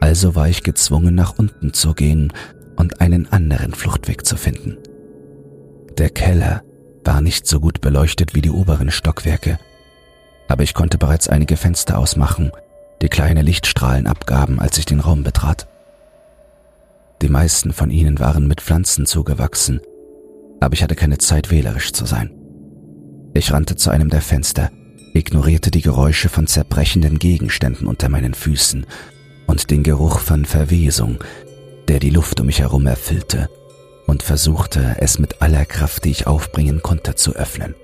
Also 0.00 0.34
war 0.34 0.48
ich 0.48 0.62
gezwungen, 0.62 1.14
nach 1.14 1.36
unten 1.36 1.72
zu 1.72 1.94
gehen 1.94 2.32
und 2.76 3.00
einen 3.00 3.30
anderen 3.32 3.72
Fluchtweg 3.74 4.24
zu 4.24 4.36
finden. 4.36 4.78
Der 5.98 6.10
Keller 6.10 6.62
war 7.04 7.20
nicht 7.20 7.46
so 7.46 7.60
gut 7.60 7.80
beleuchtet 7.80 8.34
wie 8.34 8.40
die 8.40 8.50
oberen 8.50 8.90
Stockwerke, 8.90 9.58
aber 10.48 10.62
ich 10.62 10.74
konnte 10.74 10.98
bereits 10.98 11.28
einige 11.28 11.56
Fenster 11.56 11.98
ausmachen, 11.98 12.52
die 13.02 13.08
kleine 13.08 13.42
Lichtstrahlen 13.42 14.06
abgaben, 14.06 14.60
als 14.60 14.78
ich 14.78 14.86
den 14.86 15.00
Raum 15.00 15.22
betrat. 15.22 15.66
Die 17.22 17.28
meisten 17.28 17.72
von 17.72 17.90
ihnen 17.90 18.18
waren 18.18 18.46
mit 18.46 18.60
Pflanzen 18.60 19.06
zugewachsen, 19.06 19.80
aber 20.60 20.74
ich 20.74 20.82
hatte 20.82 20.94
keine 20.94 21.18
Zeit, 21.18 21.50
wählerisch 21.50 21.92
zu 21.92 22.06
sein. 22.06 22.30
Ich 23.34 23.52
rannte 23.52 23.76
zu 23.76 23.90
einem 23.90 24.10
der 24.10 24.20
Fenster, 24.20 24.70
ignorierte 25.12 25.70
die 25.70 25.82
Geräusche 25.82 26.28
von 26.28 26.46
zerbrechenden 26.46 27.18
Gegenständen 27.18 27.86
unter 27.86 28.08
meinen 28.08 28.34
Füßen 28.34 28.86
und 29.46 29.70
den 29.70 29.82
Geruch 29.82 30.18
von 30.18 30.44
Verwesung, 30.44 31.22
der 31.88 31.98
die 31.98 32.10
Luft 32.10 32.40
um 32.40 32.46
mich 32.46 32.60
herum 32.60 32.86
erfüllte, 32.86 33.48
und 34.06 34.22
versuchte, 34.22 34.96
es 34.98 35.18
mit 35.18 35.40
aller 35.40 35.64
Kraft, 35.64 36.04
die 36.04 36.10
ich 36.10 36.26
aufbringen 36.26 36.82
konnte, 36.82 37.14
zu 37.14 37.34
öffnen. 37.34 37.74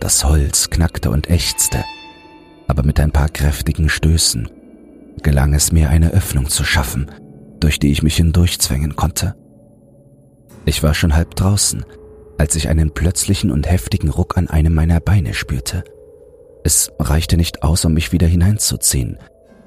Das 0.00 0.24
Holz 0.24 0.70
knackte 0.70 1.10
und 1.10 1.28
ächzte, 1.28 1.84
aber 2.66 2.82
mit 2.82 3.00
ein 3.00 3.12
paar 3.12 3.28
kräftigen 3.28 3.88
Stößen 3.88 4.48
gelang 5.22 5.54
es 5.54 5.72
mir, 5.72 5.90
eine 5.90 6.12
Öffnung 6.12 6.48
zu 6.48 6.64
schaffen, 6.64 7.10
durch 7.60 7.78
die 7.78 7.90
ich 7.90 8.02
mich 8.02 8.16
hindurchzwängen 8.16 8.96
konnte. 8.96 9.34
Ich 10.64 10.82
war 10.82 10.94
schon 10.94 11.14
halb 11.14 11.34
draußen, 11.36 11.84
als 12.38 12.54
ich 12.54 12.68
einen 12.68 12.92
plötzlichen 12.92 13.50
und 13.50 13.68
heftigen 13.68 14.10
Ruck 14.10 14.36
an 14.36 14.48
einem 14.48 14.74
meiner 14.74 15.00
Beine 15.00 15.34
spürte. 15.34 15.84
Es 16.64 16.92
reichte 16.98 17.36
nicht 17.36 17.62
aus, 17.62 17.84
um 17.84 17.94
mich 17.94 18.12
wieder 18.12 18.26
hineinzuziehen, 18.26 19.18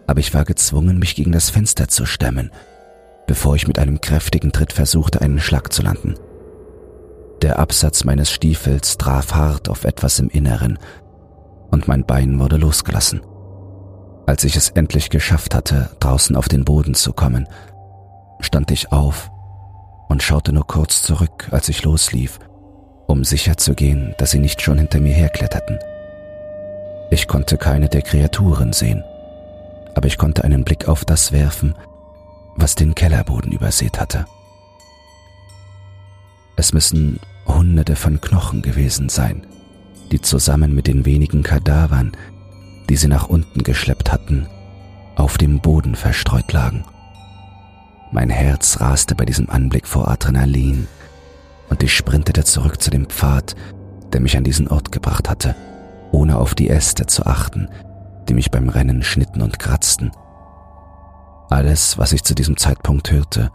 aber 0.08 0.20
ich 0.20 0.34
war 0.34 0.46
gezwungen, 0.46 1.00
mich 1.00 1.16
gegen 1.16 1.32
das 1.32 1.50
Fenster 1.50 1.88
zu 1.88 2.06
stemmen, 2.06 2.52
bevor 3.28 3.56
ich 3.56 3.68
mit 3.68 3.80
einem 3.80 4.02
kräftigen 4.02 4.52
Tritt 4.52 4.74
versuchte, 4.74 5.22
einen 5.22 5.40
Schlag 5.40 5.72
zu 5.72 5.82
landen. 5.82 6.16
Der 7.42 7.60
Absatz 7.60 8.04
meines 8.04 8.30
Stiefels 8.32 8.98
traf 8.98 9.34
hart 9.34 9.70
auf 9.70 9.86
etwas 9.86 10.20
im 10.20 10.30
Inneren 10.30 10.78
und 11.71 11.88
mein 11.88 12.05
Bein 12.05 12.39
wurde 12.39 12.58
losgelassen. 12.58 13.21
Als 14.25 14.43
ich 14.43 14.55
es 14.55 14.69
endlich 14.69 15.10
geschafft 15.10 15.55
hatte, 15.55 15.89
draußen 15.99 16.36
auf 16.36 16.47
den 16.47 16.65
Boden 16.65 16.93
zu 16.93 17.13
kommen, 17.13 17.47
stand 18.41 18.71
ich 18.71 18.91
auf 18.91 19.32
und 20.08 20.23
schaute 20.23 20.53
nur 20.53 20.67
kurz 20.67 21.01
zurück, 21.01 21.47
als 21.51 21.69
ich 21.69 21.84
loslief, 21.84 22.39
um 23.08 23.23
sicherzugehen, 23.23 24.13
dass 24.17 24.32
sie 24.32 24.39
nicht 24.39 24.62
schon 24.62 24.77
hinter 24.77 24.99
mir 24.99 25.13
herkletterten. 25.13 25.79
Ich 27.12 27.27
konnte 27.27 27.58
keine 27.58 27.89
der 27.89 28.03
Kreaturen 28.03 28.71
sehen, 28.71 29.03
aber 29.95 30.08
ich 30.08 30.17
konnte 30.17 30.43
einen 30.43 30.63
Blick 30.63 30.88
auf 30.88 31.05
das 31.05 31.32
werfen, 31.32 31.75
was 32.55 32.75
den 32.75 32.93
Kellerboden 32.93 33.51
übersät 33.51 33.99
hatte. 33.99 34.25
Es 36.55 36.73
müssen 36.73 37.19
Hunderte 37.47 37.95
von 37.95 38.21
Knochen 38.21 38.62
gewesen 38.62 39.10
sein, 39.10 39.47
die 40.12 40.22
zusammen 40.22 40.74
mit 40.74 40.88
den 40.88 41.06
wenigen 41.06 41.43
Kadavern, 41.43 42.12
die 42.89 42.95
sie 42.95 43.08
nach 43.08 43.28
unten 43.28 43.63
geschleppt 43.63 44.12
hatten, 44.12 44.48
auf 45.15 45.38
dem 45.38 45.60
Boden 45.60 45.95
verstreut 45.95 46.52
lagen. 46.52 46.84
Mein 48.12 48.30
Herz 48.30 48.80
raste 48.80 49.13
bei 49.15 49.26
diesem 49.26 49.50
Anblick 49.50 49.86
vor 49.86 50.08
Adrenalin 50.08 50.88
und 51.69 51.84
ich 51.84 51.93
sprintete 51.93 52.43
zurück 52.43 52.82
zu 52.82 52.89
dem 52.89 53.06
Pfad, 53.06 53.56
der 54.12 54.22
mich 54.22 54.36
an 54.36 54.43
diesen 54.43 54.67
Ort 54.67 54.91
gebracht 54.91 55.30
hatte, 55.30 55.56
ohne 56.12 56.38
auf 56.38 56.56
die 56.56 56.69
Äste 56.69 57.06
zu 57.06 57.26
achten, 57.26 57.69
die 58.28 58.34
mich 58.34 58.50
beim 58.50 58.69
Rennen 58.69 59.04
schnitten 59.04 59.41
und 59.41 59.60
kratzten. 59.60 60.12
Alles, 61.50 61.98
was 61.98 62.12
ich 62.12 62.24
zu 62.24 62.34
diesem 62.34 62.58
Zeitpunkt 62.58 63.12
hörte, 63.12 63.52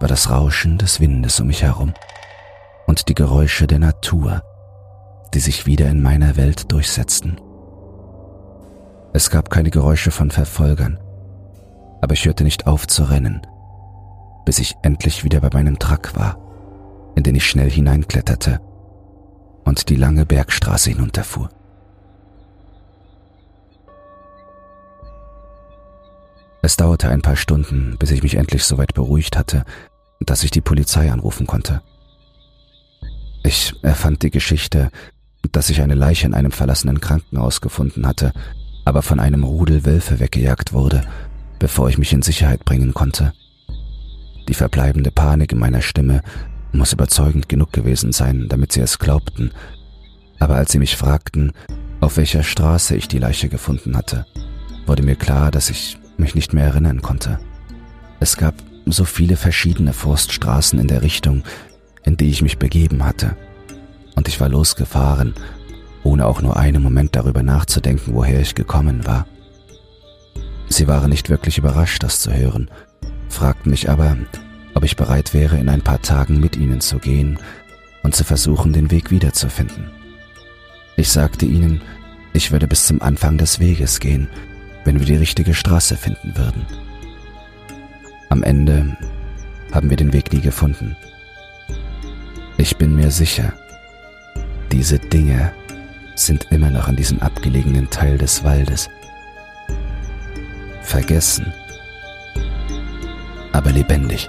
war 0.00 0.08
das 0.08 0.30
Rauschen 0.30 0.78
des 0.78 1.00
Windes 1.00 1.40
um 1.40 1.46
mich 1.46 1.62
herum 1.62 1.94
und 2.86 3.08
die 3.08 3.14
Geräusche 3.14 3.66
der 3.66 3.78
Natur, 3.78 4.42
die 5.34 5.40
sich 5.40 5.66
wieder 5.66 5.88
in 5.88 6.02
meiner 6.02 6.36
Welt 6.36 6.70
durchsetzten. 6.72 7.40
Es 9.14 9.30
gab 9.30 9.50
keine 9.50 9.70
Geräusche 9.70 10.10
von 10.10 10.30
Verfolgern, 10.30 10.98
aber 12.00 12.14
ich 12.14 12.24
hörte 12.24 12.44
nicht 12.44 12.66
auf 12.66 12.86
zu 12.86 13.04
rennen, 13.04 13.42
bis 14.44 14.58
ich 14.58 14.74
endlich 14.82 15.24
wieder 15.24 15.40
bei 15.40 15.50
meinem 15.52 15.78
Truck 15.78 16.16
war, 16.16 16.38
in 17.14 17.22
den 17.22 17.34
ich 17.34 17.46
schnell 17.46 17.70
hineinkletterte 17.70 18.60
und 19.64 19.88
die 19.88 19.96
lange 19.96 20.26
Bergstraße 20.26 20.90
hinunterfuhr. 20.90 21.50
Es 26.62 26.76
dauerte 26.76 27.08
ein 27.08 27.22
paar 27.22 27.36
Stunden, 27.36 27.96
bis 27.98 28.12
ich 28.12 28.22
mich 28.22 28.36
endlich 28.36 28.64
so 28.64 28.78
weit 28.78 28.94
beruhigt 28.94 29.36
hatte, 29.36 29.64
dass 30.20 30.44
ich 30.44 30.52
die 30.52 30.60
Polizei 30.60 31.10
anrufen 31.10 31.46
konnte. 31.46 31.82
Ich 33.42 33.74
erfand 33.82 34.22
die 34.22 34.30
Geschichte, 34.30 34.90
dass 35.50 35.70
ich 35.70 35.82
eine 35.82 35.94
Leiche 35.94 36.26
in 36.26 36.34
einem 36.34 36.52
verlassenen 36.52 37.00
Krankenhaus 37.00 37.60
gefunden 37.60 38.06
hatte, 38.06 38.32
aber 38.84 39.02
von 39.02 39.20
einem 39.20 39.44
Rudel 39.44 39.84
Wölfe 39.84 40.20
weggejagt 40.20 40.72
wurde, 40.72 41.02
bevor 41.58 41.88
ich 41.88 41.98
mich 41.98 42.12
in 42.12 42.22
Sicherheit 42.22 42.64
bringen 42.64 42.94
konnte. 42.94 43.32
Die 44.48 44.54
verbleibende 44.54 45.10
Panik 45.10 45.52
in 45.52 45.58
meiner 45.58 45.82
Stimme 45.82 46.22
muss 46.72 46.92
überzeugend 46.92 47.48
genug 47.48 47.72
gewesen 47.72 48.12
sein, 48.12 48.46
damit 48.48 48.72
sie 48.72 48.80
es 48.80 48.98
glaubten, 48.98 49.52
aber 50.38 50.56
als 50.56 50.72
sie 50.72 50.78
mich 50.78 50.96
fragten, 50.96 51.52
auf 52.00 52.16
welcher 52.16 52.42
Straße 52.42 52.96
ich 52.96 53.06
die 53.06 53.18
Leiche 53.18 53.48
gefunden 53.48 53.96
hatte, 53.96 54.26
wurde 54.86 55.02
mir 55.02 55.14
klar, 55.14 55.50
dass 55.50 55.70
ich 55.70 55.98
mich 56.16 56.34
nicht 56.34 56.52
mehr 56.52 56.64
erinnern 56.64 57.02
konnte. 57.02 57.38
Es 58.18 58.36
gab 58.36 58.54
so 58.86 59.04
viele 59.04 59.36
verschiedene 59.36 59.92
Forststraßen 59.92 60.78
in 60.78 60.88
der 60.88 61.02
Richtung, 61.02 61.44
in 62.02 62.16
die 62.16 62.30
ich 62.30 62.42
mich 62.42 62.58
begeben 62.58 63.04
hatte, 63.04 63.36
und 64.14 64.28
ich 64.28 64.40
war 64.40 64.48
losgefahren, 64.48 65.34
ohne 66.02 66.26
auch 66.26 66.42
nur 66.42 66.56
einen 66.56 66.82
Moment 66.82 67.16
darüber 67.16 67.42
nachzudenken, 67.42 68.14
woher 68.14 68.40
ich 68.40 68.54
gekommen 68.54 69.06
war. 69.06 69.26
Sie 70.68 70.88
waren 70.88 71.10
nicht 71.10 71.30
wirklich 71.30 71.58
überrascht, 71.58 72.02
das 72.02 72.20
zu 72.20 72.32
hören, 72.32 72.70
fragten 73.28 73.70
mich 73.70 73.90
aber, 73.90 74.16
ob 74.74 74.84
ich 74.84 74.96
bereit 74.96 75.34
wäre, 75.34 75.58
in 75.58 75.68
ein 75.68 75.82
paar 75.82 76.00
Tagen 76.00 76.40
mit 76.40 76.56
ihnen 76.56 76.80
zu 76.80 76.98
gehen 76.98 77.38
und 78.02 78.14
zu 78.14 78.24
versuchen, 78.24 78.72
den 78.72 78.90
Weg 78.90 79.10
wiederzufinden. 79.10 79.90
Ich 80.96 81.10
sagte 81.10 81.46
ihnen, 81.46 81.80
ich 82.32 82.52
würde 82.52 82.66
bis 82.66 82.86
zum 82.86 83.02
Anfang 83.02 83.38
des 83.38 83.60
Weges 83.60 84.00
gehen, 84.00 84.28
wenn 84.84 84.98
wir 84.98 85.06
die 85.06 85.16
richtige 85.16 85.54
Straße 85.54 85.96
finden 85.96 86.36
würden. 86.36 86.66
Am 88.30 88.42
Ende 88.42 88.96
haben 89.72 89.90
wir 89.90 89.96
den 89.96 90.12
Weg 90.12 90.32
nie 90.32 90.40
gefunden. 90.40 90.96
Ich 92.56 92.76
bin 92.76 92.94
mir 92.94 93.10
sicher, 93.10 93.52
diese 94.72 94.98
Dinge 94.98 95.52
sind 96.14 96.46
immer 96.50 96.70
noch 96.70 96.88
an 96.88 96.96
diesem 96.96 97.20
abgelegenen 97.20 97.90
Teil 97.90 98.16
des 98.16 98.42
Waldes. 98.42 98.88
Vergessen, 100.82 101.52
aber 103.52 103.70
lebendig. 103.70 104.28